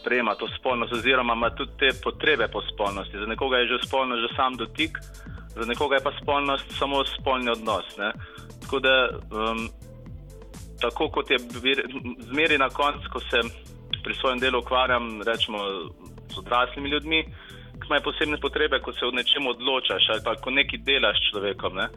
sprejema 0.00 0.34
to 0.34 0.48
spolnost, 0.58 0.92
oziroma 0.92 1.32
ima 1.32 1.50
tudi 1.50 1.70
te 1.78 1.88
potrebe 2.02 2.48
po 2.48 2.62
spolnosti. 2.62 3.18
Za 3.18 3.26
nekoga 3.26 3.56
je 3.56 3.66
že 3.66 3.86
spolnost 3.86 4.20
že 4.20 4.36
sam 4.36 4.56
dotik, 4.56 4.98
za 5.56 5.66
nekoga 5.66 5.96
je 5.96 6.02
pa 6.02 6.12
spolnost 6.22 6.66
samo 6.78 7.04
spolni 7.04 7.50
odnos. 7.50 7.96
Ne? 7.96 8.12
Tako 8.62 8.80
da, 8.80 9.08
um, 9.10 9.68
tako 10.80 11.08
kot 11.08 11.30
je 11.30 11.38
zmeri 12.18 12.58
na 12.58 12.68
koncu, 12.68 13.08
ko 13.12 13.20
se 13.20 13.40
pri 14.04 14.14
svojem 14.14 14.38
delu 14.38 14.58
ukvarjam 14.58 15.22
rečemo, 15.22 15.58
z 16.34 16.38
odraslimi 16.38 16.88
ljudmi, 16.88 17.24
ki 17.80 17.86
imajo 17.86 18.02
posebne 18.02 18.36
potrebe, 18.40 18.80
ko 18.80 18.92
se 18.92 19.06
o 19.06 19.10
nečem 19.10 19.46
odločaš 19.46 20.08
ali 20.10 20.20
pa 20.24 20.34
ko 20.36 20.50
nekaj 20.50 20.78
delaš 20.78 21.18
s 21.18 21.30
človekom. 21.30 21.74
Ne? 21.74 21.88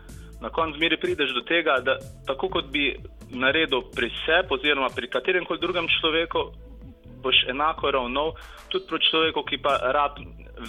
Na 0.41 0.49
koncu 0.49 0.77
zmeri 0.77 0.97
prideš 0.97 1.33
do 1.37 1.41
tega, 1.41 1.77
da 1.85 1.97
tako 2.27 2.49
kot 2.49 2.71
bi 2.71 2.95
naredil 3.29 3.81
pri 3.95 4.09
sebi, 4.25 4.55
oziroma 4.57 4.89
pri 4.95 5.09
katerem 5.09 5.45
koli 5.45 5.59
drugem 5.59 5.87
človeku, 5.99 6.39
boš 7.23 7.43
enako 7.49 7.91
ravnal 7.91 8.33
tudi 8.69 8.87
pri 8.89 8.99
človeku, 9.09 9.43
ki 9.49 9.61
pa 9.63 9.77
rab 9.93 10.19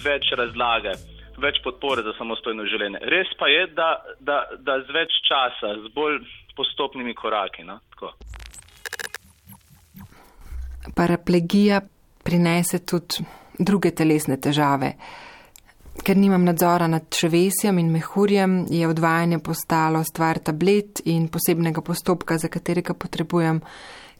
več 0.05 0.31
razlage. 0.37 0.95
Več 1.41 1.57
podpore 1.65 2.03
za 2.05 2.13
samostojno 2.17 2.65
življenje. 2.69 3.01
Res 3.09 3.31
pa 3.39 3.49
je, 3.49 3.65
da, 3.73 3.89
da, 4.21 4.43
da 4.61 4.77
z 4.85 4.93
več 4.93 5.15
časa, 5.25 5.73
z 5.81 5.89
bolj 5.95 6.19
postopnimi 6.55 7.15
koraki. 7.17 7.65
No? 7.65 7.79
Paraplegija 10.93 11.81
prinese 12.23 12.83
tudi 12.85 13.25
druge 13.57 13.91
telesne 13.97 14.37
težave. 14.37 14.93
Ker 16.03 16.17
nimam 16.17 16.43
nadzora 16.45 16.87
nad 16.89 17.05
črvesjem 17.13 17.77
in 17.79 17.91
mehurjem, 17.93 18.63
je 18.69 18.87
odvajanje 18.89 19.37
postalo 19.45 20.01
stvar 20.03 20.39
tablet 20.41 21.03
in 21.05 21.27
posebnega 21.29 21.83
postopka, 21.85 22.37
za 22.37 22.49
katerega 22.49 22.95
potrebujem 22.97 23.61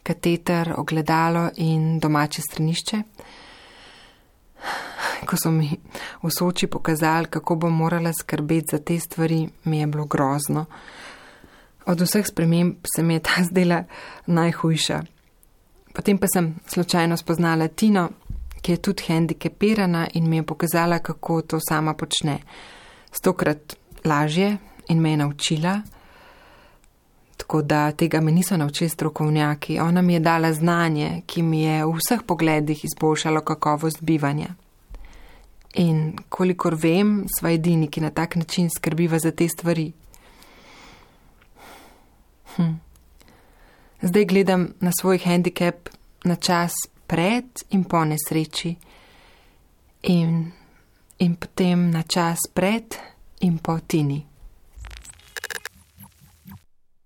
kateter, 0.04 0.74
ogledalo 0.76 1.48
in 1.56 1.98
domače 1.98 2.42
stranišče. 2.42 3.02
Ko 5.26 5.36
so 5.40 5.50
mi 5.50 5.70
v 6.22 6.30
soči 6.30 6.66
pokazali, 6.66 7.30
kako 7.30 7.56
bom 7.56 7.76
morala 7.76 8.12
skrbeti 8.12 8.76
za 8.76 8.78
te 8.78 8.98
stvari, 9.00 9.48
mi 9.64 9.80
je 9.80 9.86
bilo 9.86 10.04
grozno. 10.04 10.66
Od 11.86 12.00
vseh 12.00 12.26
sprememb 12.26 12.86
se 12.96 13.02
mi 13.02 13.14
je 13.14 13.20
ta 13.20 13.42
zdela 13.44 13.84
najhujša. 14.26 15.02
Potem 15.94 16.18
pa 16.18 16.26
sem 16.26 16.54
slučajno 16.66 17.16
spoznala 17.16 17.68
Tino, 17.68 18.08
ki 18.62 18.72
je 18.72 18.82
tudi 18.82 19.02
hendikepirana 19.06 20.08
in 20.14 20.28
mi 20.28 20.36
je 20.36 20.46
pokazala, 20.46 20.98
kako 20.98 21.42
to 21.42 21.58
sama 21.68 21.94
počne. 21.94 22.38
Stokrat 23.12 23.76
lažje 24.04 24.56
in 24.88 25.00
me 25.00 25.10
je 25.10 25.16
naučila. 25.16 25.80
Tako 27.36 27.62
da 27.62 27.92
tega 27.92 28.20
me 28.20 28.32
niso 28.32 28.56
naučili 28.56 28.88
strokovnjaki. 28.88 29.80
Ona 29.80 30.02
mi 30.02 30.14
je 30.14 30.20
dala 30.20 30.52
znanje, 30.52 31.22
ki 31.26 31.42
mi 31.42 31.62
je 31.62 31.84
v 31.84 31.92
vseh 31.98 32.22
pogledih 32.26 32.84
izboljšalo 32.84 33.40
kakovost 33.40 34.02
bivanja. 34.02 34.54
In 35.74 36.18
kolikor 36.28 36.74
vem, 36.74 37.24
sva 37.38 37.50
edini, 37.50 37.88
ki 37.90 38.00
na 38.00 38.10
tak 38.10 38.36
način 38.36 38.70
skrbiva 38.70 39.18
za 39.18 39.30
te 39.30 39.48
stvari. 39.48 39.92
Hm. 42.56 42.72
Zdaj 44.02 44.24
gledam 44.24 44.68
na 44.80 44.90
svoj 45.00 45.18
handicap 45.18 45.88
na 46.24 46.36
čas 46.36 46.72
pred 47.06 47.44
in 47.70 47.84
po 47.84 48.04
nesreči, 48.04 48.76
in, 50.02 50.52
in 51.18 51.34
potem 51.36 51.90
na 51.90 52.02
čas 52.02 52.38
pred 52.54 52.94
in 53.40 53.58
po 53.58 53.78
tini. 53.78 54.33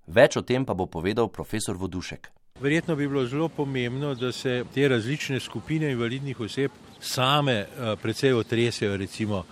Več 0.08 0.38
o 0.40 0.42
tem 0.42 0.64
pa 0.64 0.72
bo 0.74 0.86
povedal 0.88 1.28
profesor 1.28 1.76
Vodušek. 1.76 2.30
Verjetno 2.60 2.96
bi 2.96 3.06
bilo 3.06 3.26
zelo 3.26 3.48
pomembno, 3.48 4.14
da 4.14 4.32
se 4.32 4.64
te 4.74 4.88
različne 4.88 5.40
skupine 5.40 5.92
invalidnih 5.92 6.40
oseb 6.40 6.72
same 7.00 7.60
uh, 7.60 7.92
precej 8.02 8.32
otresejo, 8.34 8.96
recimo 8.96 9.44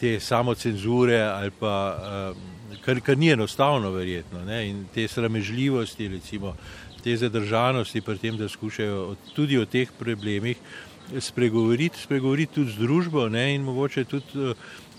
te 0.00 0.20
samocenzure 0.20 1.20
ali 1.22 1.50
pa 1.50 1.74
uh, 2.32 2.78
kar, 2.82 3.00
kar 3.00 3.18
ni 3.18 3.30
enostavno, 3.30 3.90
verjetno, 3.90 4.44
ne? 4.44 4.62
in 4.68 4.86
te 4.94 5.06
sramežljivosti, 5.08 6.08
recimo 6.08 6.56
te 7.04 7.16
zadržanosti 7.16 8.00
pri 8.00 8.18
tem, 8.18 8.36
da 8.36 8.48
skušajo 8.48 9.16
tudi 9.34 9.58
o 9.58 9.66
teh 9.66 9.92
problemih 9.98 10.56
spregovoriti, 11.20 12.00
spregovoriti 12.00 12.54
tudi 12.54 12.72
z 12.72 12.78
družbo 12.78 13.28
ne, 13.28 13.54
in 13.54 13.62
mogoče 13.62 14.04
tudi 14.04 14.54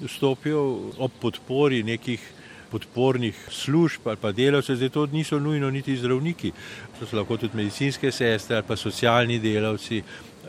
stopijo 0.07 0.63
ob 0.97 1.11
podpori 1.19 1.83
nekih 1.83 2.21
podpornih 2.73 3.37
služb 3.53 4.09
ali 4.09 4.17
pa 4.17 4.33
delavcev, 4.33 4.75
zdaj 4.81 4.89
to 4.89 5.05
niso 5.13 5.39
nujno 5.39 5.69
niti 5.71 5.95
zdravniki, 5.97 6.51
to 6.99 7.05
so 7.05 7.17
lahko 7.21 7.37
tudi 7.37 7.61
medicinske 7.61 8.11
sestre 8.11 8.57
ali 8.57 8.67
pa 8.67 8.75
socialni 8.75 9.39
delavci 9.39 10.01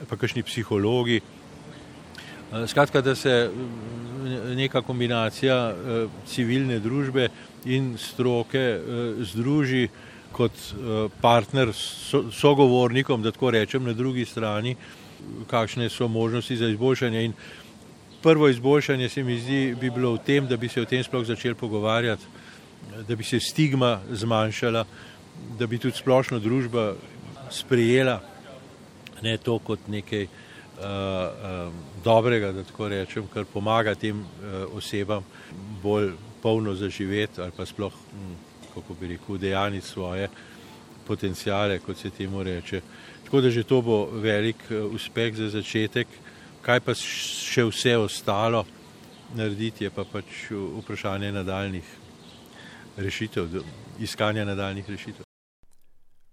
pa 0.09 0.17
kakšni 0.17 0.43
psihologi. 0.43 1.21
Skratka, 2.67 3.01
da 3.03 3.15
se 3.15 3.51
neka 4.55 4.83
kombinacija 4.87 5.75
civilne 6.27 6.79
družbe 6.79 7.29
in 7.67 7.95
stroke 7.99 8.63
združi 9.27 9.89
kot 10.35 10.53
partner 11.23 11.73
sogovornikom, 11.75 13.23
da 13.23 13.33
tako 13.35 13.51
rečem, 13.55 13.85
na 13.87 13.93
drugi 13.95 14.25
strani, 14.27 14.77
kakšne 15.51 15.89
so 15.91 16.09
možnosti 16.09 16.57
za 16.57 16.69
izboljšanje. 16.69 17.25
In 17.25 17.33
prvo 18.25 18.49
izboljšanje 18.49 19.09
se 19.09 19.23
mi 19.23 19.39
zdi, 19.39 19.77
bi 19.81 19.91
bilo 19.93 20.15
v 20.15 20.23
tem, 20.25 20.47
da 20.49 20.57
bi 20.57 20.69
se 20.69 20.81
o 20.81 20.89
tem 20.89 21.03
sploh 21.05 21.27
začeli 21.29 21.55
pogovarjati, 21.55 22.25
da 23.09 23.17
bi 23.17 23.25
se 23.25 23.41
stigma 23.41 23.99
zmanjšala, 24.11 24.85
da 25.59 25.67
bi 25.67 25.79
tudi 25.79 26.01
splošno 26.01 26.39
družba 26.41 26.95
sprejela 27.53 28.23
ne 29.23 29.37
to 29.37 29.59
kot 29.59 29.89
nekaj 29.89 30.25
uh, 30.25 30.31
uh, 30.81 31.73
dobrega, 32.05 32.53
da 32.53 32.65
tako 32.65 32.89
rečem, 32.89 33.29
kar 33.33 33.45
pomaga 33.45 33.95
tem 33.95 34.25
uh, 34.25 34.77
osebam 34.77 35.25
bolj 35.83 36.15
polno 36.43 36.75
zaživeti 36.75 37.41
ali 37.41 37.53
pa 37.57 37.67
sploh, 37.67 37.93
hm, 37.93 38.35
kako 38.75 38.97
bi 39.01 39.15
rekel, 39.15 39.39
dejaniti 39.39 39.87
svoje 39.87 40.29
potencijale, 41.07 41.79
kot 41.79 42.01
se 42.01 42.11
temu 42.11 42.43
reče. 42.43 42.81
Tako 43.25 43.41
da 43.41 43.51
že 43.51 43.69
to 43.69 43.83
bo 43.83 44.07
velik 44.13 44.65
uspeh 44.93 45.37
za 45.37 45.49
začetek. 45.49 46.09
Kaj 46.65 46.81
pa 46.81 46.95
še 46.97 47.67
vse 47.69 47.93
ostalo 48.01 48.63
narediti, 49.37 49.85
je 49.85 49.91
pa 49.93 50.07
pač 50.09 50.49
vprašanje 50.51 51.33
nadaljnih 51.33 51.91
rešitev, 52.97 53.59
iskanja 54.01 54.47
nadaljnih 54.49 54.89
rešitev. 54.89 55.27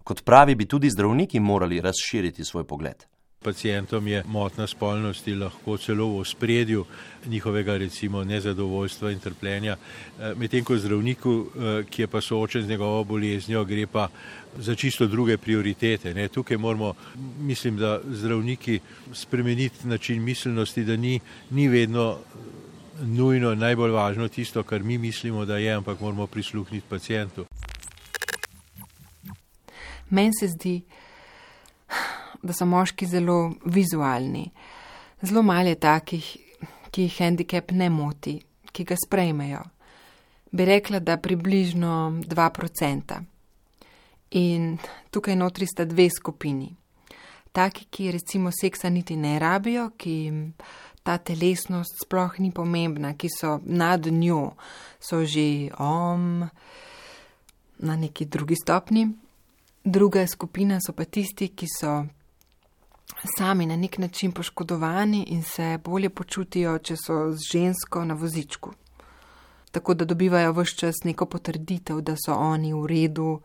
Kot 0.03 0.23
pravi, 0.23 0.55
bi 0.55 0.65
tudi 0.65 0.89
zdravniki 0.89 1.39
morali 1.39 1.81
razširiti 1.81 2.45
svoj 2.45 2.63
pogled. 2.63 3.03
Pacijentom 3.43 4.07
je 4.07 4.23
motna 4.27 4.67
spolnosti 4.67 5.33
lahko 5.35 5.77
celo 5.77 6.05
v 6.19 6.25
spredju 6.25 6.85
njihovega 7.25 7.77
recimo 7.77 8.23
nezadovoljstva 8.23 9.11
in 9.11 9.19
trpljenja, 9.19 9.77
medtem 10.35 10.63
ko 10.63 10.77
zdravniku, 10.77 11.33
ki 11.89 12.01
je 12.01 12.07
pa 12.07 12.21
soočen 12.21 12.63
z 12.63 12.69
njegovo 12.69 13.03
boleznijo, 13.03 13.63
gre 13.65 13.87
pa 13.87 14.07
za 14.57 14.75
čisto 14.75 15.07
druge 15.07 15.37
prioritete. 15.37 16.13
Ne. 16.13 16.27
Tukaj 16.27 16.57
moramo, 16.57 16.93
mislim, 17.39 17.77
da 17.77 17.99
zdravniki 18.05 18.79
spremeniti 19.13 19.87
način 19.87 20.23
miselnosti, 20.23 20.83
da 20.83 20.95
ni, 20.95 21.19
ni 21.49 21.67
vedno 21.67 22.19
nujno 23.01 23.55
najbolj 23.55 23.91
važno 23.91 24.27
tisto, 24.27 24.63
kar 24.63 24.83
mi 24.83 24.97
mislimo, 24.97 25.45
da 25.45 25.57
je, 25.57 25.73
ampak 25.73 25.99
moramo 25.99 26.27
prisluhniti 26.27 26.85
pacijentu. 26.89 27.45
Meni 30.09 30.31
se 30.39 30.47
zdi, 30.47 30.81
da 32.43 32.53
so 32.53 32.65
moški 32.65 33.05
zelo 33.05 33.53
vizualni. 33.65 34.51
Zelo 35.21 35.41
malo 35.41 35.69
je 35.69 35.75
takih, 35.75 36.37
ki 36.91 37.07
jih 37.07 37.19
handicap 37.21 37.71
ne 37.71 37.89
moti, 37.89 38.39
ki 38.71 38.83
ga 38.83 38.95
sprejmejo. 39.05 39.61
Bi 40.51 40.65
rekla, 40.65 40.99
da 40.99 41.17
približno 41.17 42.21
2%. 42.27 43.19
In 44.31 44.77
tukaj 45.11 45.35
notri 45.35 45.67
sta 45.67 45.85
dve 45.85 46.09
skupini. 46.09 46.69
Taki, 47.51 47.85
ki 47.91 48.11
recimo 48.11 48.51
seksa 48.51 48.89
niti 48.89 49.15
ne 49.15 49.37
rabijo, 49.39 49.89
ki 49.97 50.31
ta 51.03 51.17
telesnost 51.17 52.03
sploh 52.03 52.39
ni 52.39 52.51
pomembna, 52.51 53.13
ki 53.13 53.29
so 53.29 53.59
nad 53.65 54.05
njo, 54.05 54.53
so 54.99 55.25
že 55.25 55.71
om 55.79 56.47
na 57.79 57.95
neki 57.95 58.25
drugi 58.25 58.55
stopni. 58.55 59.07
Druga 59.83 60.27
skupina 60.27 60.79
so 60.79 60.93
pa 60.93 61.05
tisti, 61.05 61.47
ki 61.55 61.67
so 61.79 62.05
sami 63.37 63.65
na 63.65 63.75
nek 63.75 63.97
način 63.97 64.31
poškodovani 64.31 65.23
in 65.23 65.43
se 65.43 65.77
bolje 65.83 66.09
počutijo, 66.09 66.77
če 66.79 66.95
so 66.97 67.31
z 67.31 67.51
žensko 67.51 68.05
na 68.05 68.13
vozičku. 68.13 68.73
Tako 69.71 69.93
da 69.93 70.05
dobivajo 70.05 70.53
vse 70.53 70.75
čas 70.75 71.03
neko 71.03 71.25
potrditev, 71.25 72.01
da 72.01 72.15
so 72.15 72.33
oni 72.33 72.73
v 72.73 72.85
redu, 72.87 73.41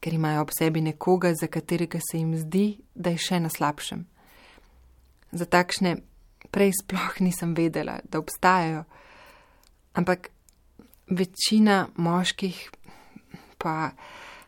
ker 0.00 0.14
imajo 0.14 0.42
ob 0.42 0.50
sebi 0.58 0.80
nekoga, 0.80 1.32
za 1.34 1.46
katerega 1.46 1.98
se 2.10 2.18
jim 2.18 2.36
zdi, 2.38 2.78
da 2.94 3.10
je 3.10 3.18
še 3.18 3.40
na 3.40 3.48
slabšem. 3.48 4.04
Za 5.32 5.44
takšne 5.44 5.96
prej 6.50 6.72
sploh 6.82 7.20
nisem 7.20 7.54
vedela, 7.54 7.98
da 8.04 8.18
obstajajo, 8.18 8.84
ampak 9.94 10.30
večina 11.06 11.86
moških 11.96 12.70
pa 13.58 13.90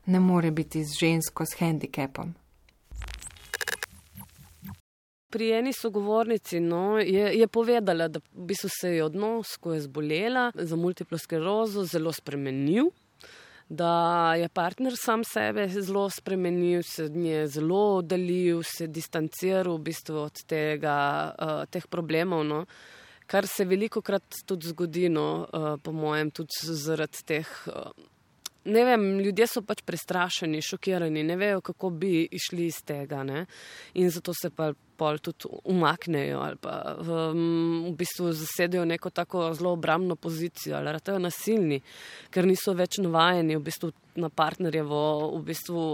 ne 0.06 0.20
more 0.20 0.50
biti 0.50 0.84
z 0.84 0.98
žensko 1.00 1.44
s 1.44 1.58
handicapom. 1.58 2.34
Pri 5.30 5.50
eni 5.52 5.72
sogovornici 5.72 6.60
no, 6.60 6.98
je, 6.98 7.26
je 7.38 7.48
povedala, 7.48 8.08
da 8.08 8.20
v 8.32 8.46
bistvu 8.48 8.70
se 8.72 8.94
je 8.94 9.04
odnos, 9.04 9.56
ko 9.60 9.74
je 9.74 9.82
zbolela 9.84 10.50
za 10.54 10.76
multiplo 10.76 11.18
sklerozo, 11.18 11.84
zelo 11.84 12.12
spremenil. 12.12 12.88
Da 13.68 14.34
je 14.40 14.48
partner 14.48 14.96
sam 14.96 15.24
sebe 15.24 15.66
zelo 15.68 16.06
spremenil, 16.10 16.82
se 16.82 17.08
nje 17.08 17.46
zelo 17.46 17.98
oddaljil, 17.98 18.62
se 18.64 18.86
distanciral 18.86 19.76
v 19.76 19.84
bistvu 19.90 20.16
od 20.16 20.44
tega, 20.48 20.96
uh, 21.36 21.64
teh 21.68 21.86
problemov, 21.86 22.46
no. 22.48 22.64
kar 23.28 23.46
se 23.46 23.64
veliko 23.68 24.00
krat 24.00 24.40
tudi 24.46 24.70
zgodi, 24.72 25.08
no, 25.12 25.44
uh, 25.52 25.74
po 25.82 25.92
mojem, 25.92 26.30
tudi 26.30 26.64
zaradi 26.64 27.24
teh. 27.28 27.50
Ne 28.68 28.84
vem, 28.84 29.04
ljudje 29.24 29.46
so 29.48 29.62
pač 29.64 29.80
prestrašeni, 29.86 30.60
šokirani, 30.64 31.22
ne 31.24 31.36
vejo, 31.40 31.62
kako 31.64 31.90
bi 31.90 32.26
išli 32.36 32.66
iz 32.68 32.82
tega. 32.84 33.22
Ne? 33.24 33.46
In 33.94 34.10
zato 34.12 34.34
se 34.36 34.50
pa 34.50 34.72
pol 34.98 35.20
tudi 35.22 35.46
umaknejo 35.70 36.40
ali 36.42 36.58
pa 36.58 36.96
um, 36.98 37.84
v 37.86 37.94
bistvu 38.00 38.32
zasedejo 38.34 38.84
neko 38.84 39.12
tako 39.14 39.52
zelo 39.54 39.72
obramno 39.76 40.16
pozicijo 40.16 40.76
ali 40.76 40.92
ratajo 40.92 41.20
nasilni, 41.22 41.78
ker 42.34 42.46
niso 42.46 42.74
več 42.74 42.98
navajeni 42.98 43.56
v 43.56 43.62
bistvu 43.70 43.92
na 44.18 44.28
partnerjevo, 44.28 45.00
v 45.38 45.42
bistvu. 45.52 45.86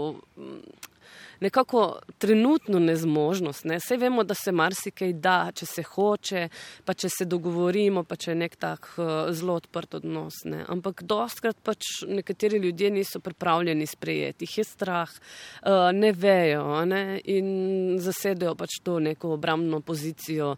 Nekako 1.39 1.99
trenutno 2.17 2.79
nezmožnost. 2.79 3.65
Ne? 3.65 3.79
Vse 3.79 3.97
vemo, 3.97 4.23
da 4.23 4.33
se 4.33 4.51
marsikaj 4.51 5.13
da, 5.13 5.51
če 5.55 5.65
se 5.65 5.83
hoče, 5.83 6.47
pa 6.85 6.93
če 6.93 7.09
se 7.11 7.27
dogovorimo, 7.29 8.03
pa 8.03 8.15
če 8.15 8.31
je 8.31 8.37
nek 8.39 8.55
tak 8.61 8.89
uh, 8.97 9.31
zelo 9.35 9.57
odprt 9.59 9.99
odnos. 9.99 10.43
Ne? 10.45 10.63
Ampak 10.71 11.03
dostkrat 11.03 11.59
pač 11.63 12.03
nekateri 12.07 12.59
ljudje 12.63 12.91
niso 12.91 13.19
pripravljeni 13.19 13.87
sprejeti, 13.87 14.45
jih 14.47 14.57
je 14.61 14.67
strah, 14.67 15.11
uh, 15.11 15.89
ne 15.93 16.11
vejo 16.11 16.83
ne? 16.85 17.19
in 17.23 17.97
zasedajo 18.01 18.55
pač 18.55 18.79
to 18.83 18.99
neko 18.99 19.35
obramno 19.35 19.81
pozicijo. 19.81 20.55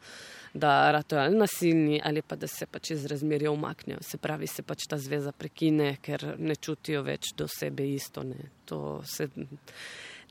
Da 0.58 0.92
rato 0.92 1.18
ali 1.20 1.38
nasilni, 1.38 2.00
ali 2.04 2.24
pa 2.26 2.36
da 2.36 2.48
se 2.50 2.66
pač 2.66 2.92
iz 2.96 3.06
razmerja 3.06 3.52
umaknejo. 3.52 4.00
Se 4.02 4.18
pravi, 4.18 4.48
se 4.48 4.64
pač 4.66 4.88
ta 4.90 4.98
zveza 4.98 5.32
prekine, 5.32 5.98
ker 6.02 6.24
ne 6.40 6.56
čutijo 6.56 7.04
več 7.06 7.36
do 7.38 7.46
sebe 7.52 7.86
isto. 7.86 8.24
Ne. 8.26 8.50
To 8.66 9.04
se 9.06 9.28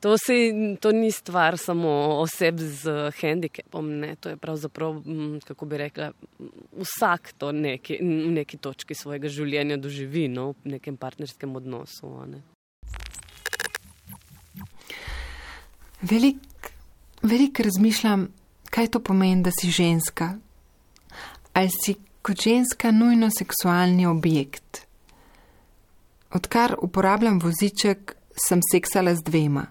To, 0.00 0.18
se, 0.18 0.52
to 0.80 0.92
ni 0.92 1.10
stvar 1.12 1.56
samo 1.58 1.88
oseb 2.20 2.58
z 2.60 3.10
handicapom, 3.20 3.88
ne. 4.00 4.16
to 4.20 4.28
je 4.28 4.36
pravzaprav, 4.36 5.02
kako 5.44 5.66
bi 5.66 5.78
rekla, 5.78 6.10
vsak 6.76 7.32
to 7.38 7.52
neki, 7.52 7.96
v 8.02 8.32
neki 8.36 8.60
točki 8.60 8.94
svojega 8.94 9.28
življenja 9.28 9.80
doživi, 9.80 10.28
no, 10.28 10.52
v 10.64 10.76
nekem 10.76 10.96
partnerskem 11.00 11.56
odnosu. 11.56 12.12
Ne. 12.28 12.42
Veliko 16.02 16.46
velik 17.22 17.60
razmišljam, 17.60 18.28
kaj 18.70 18.86
to 18.86 19.00
pomeni, 19.00 19.42
da 19.42 19.50
si 19.60 19.70
ženska. 19.70 20.34
Ali 21.52 21.70
si 21.84 21.94
kot 22.22 22.42
ženska 22.42 22.90
nujno 22.90 23.30
seksualni 23.38 24.06
objekt? 24.06 24.86
Odkar 26.30 26.76
uporabljam 26.82 27.40
voziček, 27.40 28.16
sem 28.48 28.60
seksala 28.72 29.14
z 29.14 29.22
dvema. 29.24 29.66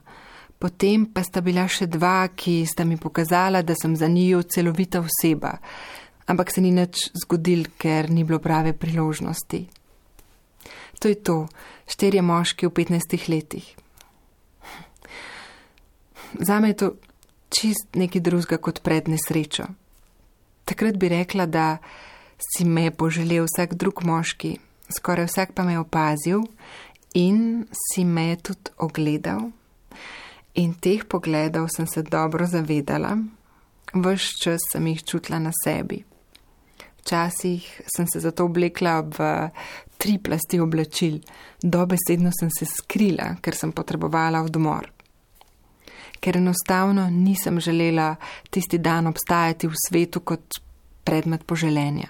Potem 0.66 1.03
pa 1.05 1.22
sta 1.22 1.43
bila 1.45 1.68
še 1.70 1.86
dva, 1.86 2.26
ki 2.34 2.63
sta 2.66 2.82
mi 2.89 2.95
pokazala, 2.97 3.59
da 3.61 3.76
sem 3.78 3.93
za 3.93 4.07
njiju 4.09 4.39
celovita 4.49 4.97
oseba, 4.97 5.51
ampak 6.26 6.49
se 6.49 6.61
ni 6.66 6.72
nič 6.74 7.11
zgodil, 7.13 7.68
ker 7.78 8.09
ni 8.09 8.24
bilo 8.26 8.39
prave 8.41 8.72
priložnosti. 8.74 9.59
To 10.97 11.11
je 11.11 11.18
to, 11.22 11.36
štirje 11.86 12.24
moški 12.26 12.66
v 12.66 12.74
15 12.82 13.30
letih. 13.30 13.68
Zame 16.41 16.72
je 16.74 16.78
to 16.82 16.89
čist 17.53 17.93
nekaj 17.93 18.24
drugega 18.26 18.57
kot 18.57 18.82
pred 18.82 19.05
nesrečo. 19.05 19.68
Takrat 20.66 20.97
bi 20.97 21.11
rekla, 21.13 21.45
da 21.45 21.78
si 22.41 22.66
me 22.66 22.88
je 22.88 22.95
poželel 22.97 23.45
vsak 23.45 23.78
drug 23.78 24.01
moški, 24.01 24.55
skoraj 24.89 25.30
vsak 25.30 25.53
pa 25.53 25.61
me 25.61 25.78
je 25.78 25.84
opazil 25.86 26.41
in 27.13 27.70
si 27.70 28.01
me 28.01 28.34
je 28.34 28.41
tudi 28.49 28.74
ogledal. 28.82 29.53
In 30.56 30.74
teh 30.80 31.03
pogledov 31.03 31.68
sem 31.76 31.88
se 31.88 32.01
dobro 32.01 32.45
zavedala, 32.47 33.18
Ves 33.95 34.34
čas 34.43 34.60
sem 34.72 34.88
jih 34.88 35.03
čutila 35.03 35.39
na 35.39 35.51
sebi. 35.64 36.03
Včasih 36.99 37.82
sem 37.95 38.08
se 38.08 38.20
zato 38.20 38.45
oblekla 38.45 39.01
v 39.01 39.49
tri 39.97 40.18
plasti 40.20 40.60
oblačil, 40.60 41.20
dobesedno 41.62 42.32
sem 42.39 42.49
se 42.51 42.66
skrila, 42.66 43.36
ker 43.41 43.56
sem 43.56 43.72
potrebovala 43.72 44.41
odmor. 44.43 44.89
Ker 46.20 46.38
enostavno 46.38 47.06
nisem 47.10 47.60
želela 47.60 48.16
tisti 48.49 48.78
dan 48.78 49.08
obstajati 49.08 49.68
v 49.68 49.80
svetu 49.88 50.20
kot 50.20 50.60
predmet 51.03 51.45
poželenja. 51.45 52.10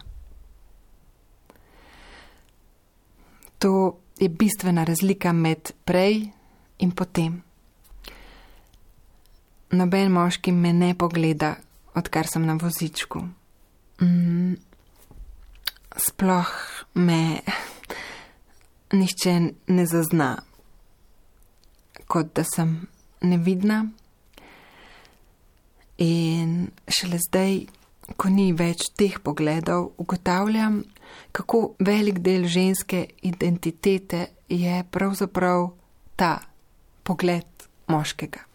To 3.59 3.97
je 4.19 4.29
bistvena 4.29 4.83
razlika 4.83 5.33
med 5.33 5.73
prej 5.85 6.31
in 6.79 6.91
potem. 6.91 7.43
Noben 9.71 10.11
moški 10.11 10.51
me 10.51 10.73
ne 10.73 10.93
pogleda, 10.97 11.55
odkar 11.95 12.27
sem 12.27 12.45
na 12.45 12.53
vozičku. 12.61 13.23
Mm, 14.01 14.53
sploh 15.97 16.51
me 16.93 17.41
nihče 18.99 19.33
ne 19.67 19.85
zazna, 19.85 20.29
kot 22.07 22.33
da 22.35 22.43
sem 22.43 22.77
nevidna. 23.21 23.85
In 25.97 26.69
šele 26.91 27.17
zdaj, 27.23 27.61
ko 28.19 28.29
ni 28.29 28.51
več 28.53 28.91
teh 28.99 29.17
pogledov, 29.23 29.93
ugotavljam, 29.97 30.83
kako 31.31 31.75
velik 31.79 32.19
del 32.19 32.45
ženske 32.45 33.05
identitete 33.25 34.27
je 34.49 34.83
pravzaprav 34.91 35.71
ta 36.15 36.35
pogled 37.03 37.47
moškega. 37.87 38.45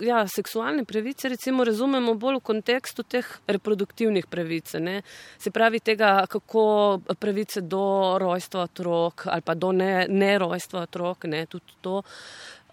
Ja, 0.00 0.28
seksualne 0.28 0.84
pravice 0.84 1.28
recimo 1.28 1.64
razumemo 1.64 2.14
bolj 2.14 2.36
v 2.38 2.44
kontekstu 2.46 3.02
teh 3.02 3.26
reproduktivnih 3.46 4.26
pravic. 4.30 4.74
Ne? 4.78 5.02
Se 5.38 5.50
pravi 5.50 5.80
tega, 5.80 6.26
kako 6.30 7.00
pravice 7.18 7.60
do 7.60 8.18
rojstva 8.18 8.68
otrok 8.68 9.26
ali 9.26 9.42
pa 9.42 9.54
do 9.54 9.72
ne, 9.72 10.06
ne 10.08 10.38
rojstva 10.38 10.84
otrok, 10.86 11.24
ne, 11.24 11.46
tudi 11.46 11.74
to. 11.80 12.02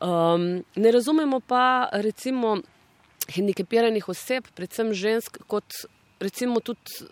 Um, 0.01 0.63
ne 0.75 0.91
razumemo 0.91 1.39
pa 1.39 1.89
recimo 1.91 2.59
hendikepiranih 3.33 4.09
oseb, 4.09 4.45
predvsem 4.53 4.93
žensk, 4.93 5.39
kot 5.47 5.65
recimo 6.19 6.59
tudi, 6.59 7.09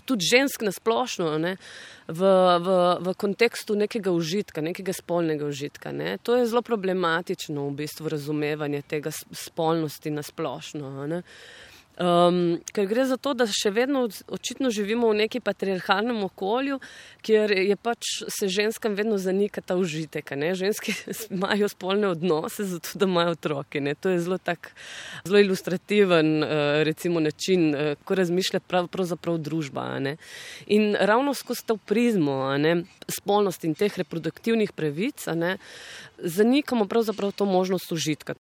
tudi 0.00 0.24
žensk 0.24 0.62
na 0.62 0.72
splošno, 0.72 1.38
ne, 1.38 1.56
v, 2.08 2.20
v, 2.58 2.68
v 3.00 3.14
kontekstu 3.16 3.76
nekega 3.76 4.12
užitka, 4.12 4.64
nekega 4.64 4.92
spolnega 4.92 5.46
užitka. 5.46 5.92
Ne. 5.92 6.18
To 6.22 6.36
je 6.36 6.46
zelo 6.46 6.62
problematično 6.62 7.68
v 7.68 7.76
bistvu 7.84 8.08
razumevanje 8.08 8.82
tega 8.82 9.12
spolnosti 9.12 10.10
na 10.10 10.22
splošno. 10.22 11.06
Ne. 11.06 11.22
Um, 12.02 12.58
ker 12.74 12.86
gre 12.90 13.04
za 13.06 13.14
to, 13.20 13.30
da 13.38 13.44
še 13.46 13.70
vedno 13.70 14.08
očitno 14.34 14.72
živimo 14.74 15.12
v 15.12 15.20
neki 15.20 15.38
patriarhalnem 15.44 16.24
okolju, 16.26 16.80
kjer 17.22 17.52
je 17.54 17.76
pač 17.78 18.08
se 18.26 18.48
ženskam 18.50 18.96
vedno 18.98 19.20
zanika 19.22 19.62
ta 19.62 19.76
užitek. 19.78 20.32
Ne? 20.34 20.50
Ženske 20.58 20.96
imajo 21.36 21.68
spolne 21.70 22.10
odnose, 22.10 22.66
zato 22.66 22.98
da 22.98 23.06
imajo 23.06 23.36
otroke. 23.36 23.78
Ne? 23.84 23.94
To 23.94 24.10
je 24.10 24.18
zelo, 24.24 24.40
tak, 24.42 24.72
zelo 25.22 25.44
ilustrativen 25.44 26.42
uh, 26.42 26.50
recimo, 26.82 27.22
način, 27.22 27.70
uh, 27.70 27.92
ko 28.02 28.18
razmišlja 28.18 28.64
prav, 28.66 28.90
pravzaprav 28.90 29.38
družba. 29.38 29.86
In 30.66 30.96
ravno 30.98 31.34
skozi 31.38 31.66
to 31.68 31.76
prizmo 31.76 32.56
spolnosti 33.06 33.68
in 33.68 33.76
teh 33.78 33.94
reproduktivnih 33.98 34.72
pravic 34.72 35.28
zanikamo 36.18 36.88
pravzaprav 36.90 37.32
to 37.36 37.46
možnost 37.46 37.92
užitka. 37.92 38.34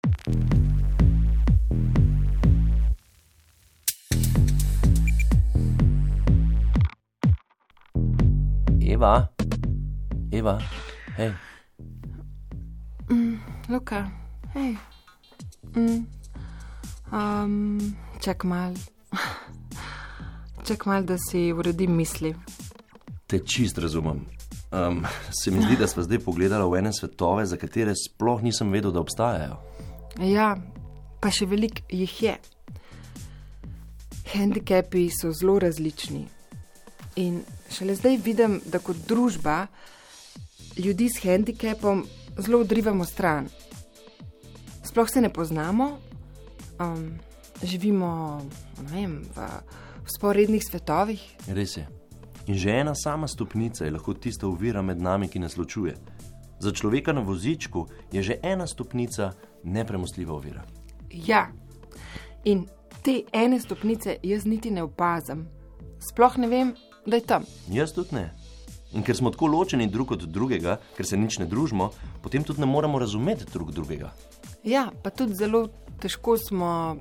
Eva, 8.91 9.27
Eva, 10.31 10.59
hej. 11.17 11.31
Mm, 13.09 13.39
Luka, 13.69 14.11
hej. 14.53 14.75
Mm. 15.75 16.05
Um, 17.11 17.95
čak 18.19 18.43
mal. 18.43 18.73
Čak 20.67 20.85
mal, 20.85 21.03
da 21.03 21.15
si 21.17 21.53
uredim 21.53 21.95
misli. 21.95 22.35
Te 23.27 23.39
čist 23.39 23.77
razumem. 23.77 24.25
Um, 24.71 25.05
se 25.31 25.51
mi 25.51 25.63
zdi, 25.63 25.75
da 25.79 25.87
smo 25.87 26.03
zdaj 26.03 26.19
pogledali 26.19 26.67
v 26.71 26.77
ene 26.83 26.91
svetove, 26.93 27.45
za 27.45 27.57
katere 27.57 27.95
sploh 27.95 28.43
nisem 28.43 28.71
vedel, 28.71 28.91
da 28.91 28.99
obstajajo. 28.99 29.55
Ja, 30.19 30.51
pa 31.23 31.31
še 31.31 31.47
veliko 31.47 31.87
jih 31.89 32.19
je. 32.23 32.35
Handikepi 34.35 35.07
so 35.15 35.31
zelo 35.31 35.59
različni. 35.63 36.27
In 37.15 37.41
šele 37.71 37.95
zdaj 37.95 38.17
vidim, 38.17 38.61
da 38.65 38.79
kot 38.79 38.97
družba 39.07 39.67
ljudi 40.77 41.09
s 41.09 41.23
handikapom 41.23 42.05
zelo 42.37 42.59
odrivamo 42.59 43.05
stran. 43.05 43.47
Sploh 44.83 45.09
se 45.09 45.21
ne 45.21 45.33
poznamo, 45.33 45.97
um, 46.79 47.11
živimo 47.63 48.41
vem, 48.91 49.21
v, 49.35 49.47
v 50.05 50.11
sporednih 50.15 50.63
svetovih. 50.63 51.21
Res 51.47 51.77
je. 51.77 51.87
In 52.47 52.57
že 52.57 52.69
ena 52.69 52.95
sama 52.95 53.27
stopnica 53.27 53.85
je 53.85 53.91
lahko 53.91 54.13
tista 54.13 54.47
uvira 54.47 54.81
med 54.81 55.01
nami, 55.01 55.29
ki 55.29 55.39
nas 55.39 55.57
ločuje. 55.57 55.95
Za 56.59 56.71
človeka 56.71 57.13
na 57.13 57.21
vozičku 57.21 57.87
je 58.11 58.23
že 58.23 58.39
ena 58.43 58.67
stopnica 58.67 59.31
nepremostljiva 59.63 60.33
ovira. 60.33 60.65
Ja, 61.11 61.51
in 62.43 62.65
te 63.03 63.23
ene 63.33 63.59
stopnice 63.59 64.17
jaz 64.23 64.45
niti 64.45 64.71
ne 64.71 64.83
opazim. 64.83 65.47
Sploh 65.99 66.37
ne 66.37 66.47
vem, 66.47 66.73
da 67.05 67.15
je 67.15 67.25
tam. 67.25 67.45
Jaz 67.69 67.93
tudi 67.93 68.15
ne. 68.15 68.29
In 68.91 69.03
ker 69.07 69.15
smo 69.15 69.31
tako 69.31 69.47
ločeni 69.47 69.87
drug 69.87 70.11
od 70.11 70.25
drugega, 70.27 70.77
ker 70.97 71.07
se 71.07 71.17
nič 71.17 71.39
ne 71.39 71.47
družimo, 71.47 71.91
potem 72.21 72.43
tudi 72.43 72.59
ne 72.59 72.67
moremo 72.67 72.99
razumeti 72.99 73.47
drug 73.53 73.71
drugega. 73.71 74.11
Ja, 74.67 74.89
pa 75.03 75.09
tudi 75.09 75.35
zelo 75.35 75.69
težko 76.01 76.35
smo 76.37 76.97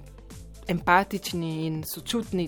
empatični 0.70 1.66
in 1.66 1.82
sočutni, 1.88 2.46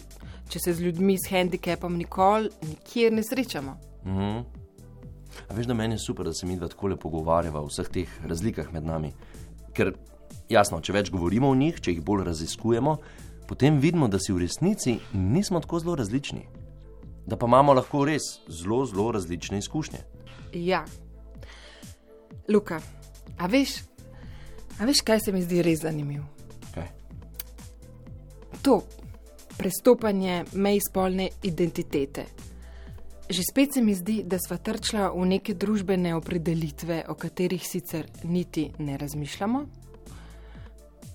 če 0.48 0.62
se 0.62 0.74
z 0.78 0.86
ljudmi 0.86 1.16
s 1.18 1.32
handicapom 1.32 1.96
nikoli, 1.98 2.52
nikjer 2.68 3.12
ne 3.12 3.26
srečamo. 3.26 3.76
Mhm. 4.06 4.62
A 5.48 5.54
veš, 5.56 5.66
da 5.66 5.74
meni 5.74 5.96
je 5.96 6.04
super, 6.04 6.26
da 6.28 6.34
se 6.36 6.46
mi 6.46 6.56
dva 6.56 6.68
tako 6.68 6.92
lepo 6.92 7.08
pogovarjava 7.08 7.60
o 7.60 7.66
vseh 7.66 7.88
teh 7.88 8.16
razlikah 8.28 8.68
med 8.72 8.84
nami. 8.84 9.12
Ker, 9.74 9.94
jasno, 10.52 10.80
če 10.80 10.92
več 10.92 11.10
govorimo 11.10 11.50
o 11.50 11.56
njih, 11.56 11.80
če 11.80 11.96
jih 11.96 12.02
bolj 12.04 12.26
raziskujemo, 12.28 12.98
potem 13.48 13.80
vidimo, 13.80 14.08
da 14.12 14.20
si 14.20 14.32
v 14.32 14.44
resnici 14.44 14.98
nismo 15.16 15.60
tako 15.60 15.80
zelo 15.80 15.96
različni 15.96 16.44
da 17.26 17.36
pa 17.36 17.46
imamo 17.46 17.74
lahko 17.74 18.04
res 18.04 18.22
zelo, 18.48 18.84
zelo 18.86 19.10
različne 19.12 19.58
izkušnje. 19.58 19.98
Ja, 20.52 20.84
Luka, 22.48 22.80
a 23.38 23.46
veš, 23.46 23.76
a 24.80 24.84
veš, 24.84 25.00
kaj 25.06 25.20
se 25.20 25.32
mi 25.32 25.42
zdi 25.42 25.62
res 25.62 25.84
zanimivo? 25.84 26.24
Kaj? 26.74 26.88
To 28.62 28.82
prestopanje 29.56 30.44
mej 30.52 30.80
spolne 30.88 31.28
identitete. 31.42 32.26
Že 33.30 33.42
spet 33.50 33.74
se 33.74 33.82
mi 33.82 33.94
zdi, 33.94 34.22
da 34.26 34.36
smo 34.38 34.58
trčila 34.58 35.12
v 35.14 35.26
neke 35.26 35.54
družbene 35.54 36.14
opredelitve, 36.18 37.04
o 37.08 37.14
katerih 37.14 37.62
sicer 37.64 38.10
niti 38.24 38.68
ne 38.78 38.98
razmišljamo, 38.98 39.64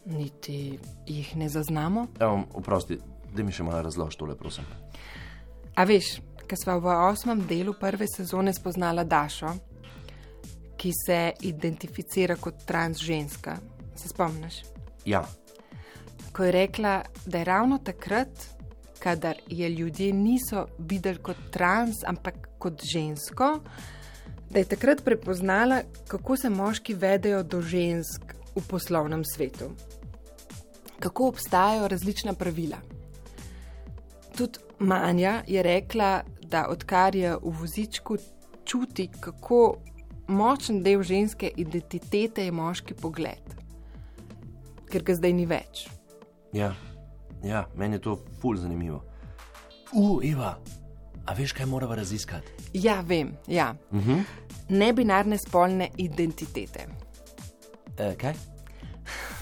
niti 0.06 0.80
jih 1.06 1.36
ne 1.36 1.50
zaznamo. 1.50 2.08
Evo, 2.20 2.44
oprosti, 2.54 2.98
da 3.36 3.44
mi 3.44 3.52
še 3.52 3.68
malo 3.68 3.84
razloži 3.86 4.18
tole, 4.18 4.38
prosim. 4.40 4.66
A 5.78 5.84
veš, 5.86 6.18
ker 6.50 6.58
smo 6.58 6.80
v 6.82 6.90
osmem 7.06 7.44
delu 7.46 7.76
prve 7.78 8.08
sezone 8.10 8.50
spoznala 8.54 9.04
Dašo, 9.06 9.52
ki 10.78 10.92
se 11.06 11.20
identificira 11.46 12.36
kot 12.42 12.66
transženska. 12.66 13.58
Se 13.96 14.10
spomniš? 14.10 14.64
Ja. 15.06 15.22
Ko 16.34 16.44
je 16.44 16.52
rekla, 16.52 17.02
da 17.26 17.38
je 17.38 17.46
ravno 17.46 17.78
takrat, 17.78 18.30
kadar 19.00 19.38
je 19.48 19.70
ljudje 19.70 20.14
niso 20.14 20.66
videli 20.80 21.22
kot 21.22 21.38
trans, 21.54 22.02
ampak 22.06 22.50
kot 22.58 22.82
žensko, 22.82 23.60
da 24.50 24.60
je 24.60 24.66
takrat 24.66 25.04
prepoznala, 25.06 25.84
kako 26.08 26.38
se 26.38 26.50
moški 26.50 26.94
vedejo 26.94 27.44
do 27.44 27.62
žensk 27.62 28.34
v 28.56 28.66
poslovnem 28.68 29.22
svetu. 29.26 29.70
Kako 31.00 31.28
obstajajo 31.28 31.88
različna 31.88 32.34
pravila. 32.34 32.78
Tudi 34.38 34.67
Manja 34.80 35.44
je 35.48 35.64
rekla, 35.64 36.24
da 36.42 36.68
odkar 36.70 37.16
je 37.16 37.36
v 37.36 37.52
vozičku 37.60 38.18
čuti, 38.66 39.10
kako 39.20 39.78
močen 40.28 40.84
del 40.84 41.04
ženske 41.04 41.52
identitete 41.56 42.46
je 42.46 42.52
moški 42.52 42.94
pogled, 42.94 43.56
ker 44.92 45.04
ga 45.04 45.16
zdaj 45.16 45.34
ni 45.34 45.46
več. 45.46 45.88
Ja, 46.54 46.74
ja 47.44 47.66
meni 47.76 47.98
je 47.98 48.06
to 48.06 48.18
ful 48.42 48.58
zanimivo. 48.58 49.02
Uf, 49.94 50.24
Eva, 50.24 50.58
a 51.26 51.34
veš, 51.34 51.54
kaj 51.56 51.66
moramo 51.66 51.96
raziskati? 51.96 52.70
Ja, 52.74 53.02
vem. 53.02 53.34
Ja. 53.48 53.76
Uh 53.92 53.98
mhm. 53.98 54.12
-huh. 54.12 54.24
Nebinarne 54.70 55.38
spolne 55.38 55.90
identitete. 55.98 56.88
E, 57.98 58.16
kaj? 58.16 58.34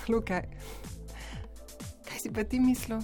Luka, 0.08 0.42
kaj 2.06 2.20
si 2.20 2.32
pa 2.32 2.44
ti 2.44 2.60
mislil? 2.60 3.02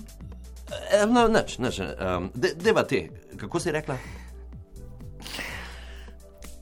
E, 0.72 1.06
no, 1.06 1.28
nič, 1.28 1.58
nič. 1.60 1.80
Um, 1.80 2.30
de, 2.36 2.54
deva 2.56 2.84
te, 2.88 3.10
kako 3.38 3.60
si 3.60 3.72
rekla? 3.72 3.98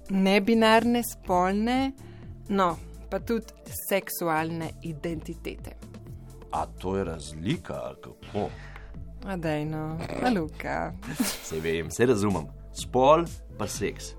Nebinarne, 0.10 1.03
spolne, 1.05 1.91
no, 2.49 2.70
pa 3.10 3.20
tudi 3.22 3.53
seksualne 3.89 4.72
identitete. 4.82 5.78
A 6.51 6.66
to 6.66 6.97
je 6.97 7.03
razlika, 7.03 7.82
ali 7.86 8.01
kako? 8.01 8.49
Adajno, 9.26 9.99
Luka. 10.36 10.93
Se 11.43 11.60
vem, 11.64 11.91
se 11.91 12.05
razumem. 12.05 12.47
Spol 12.74 13.26
pa 13.57 13.68
seks. 13.68 14.14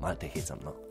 Mal 0.00 0.14
te 0.20 0.28
hecam, 0.28 0.58
no. 0.64 0.85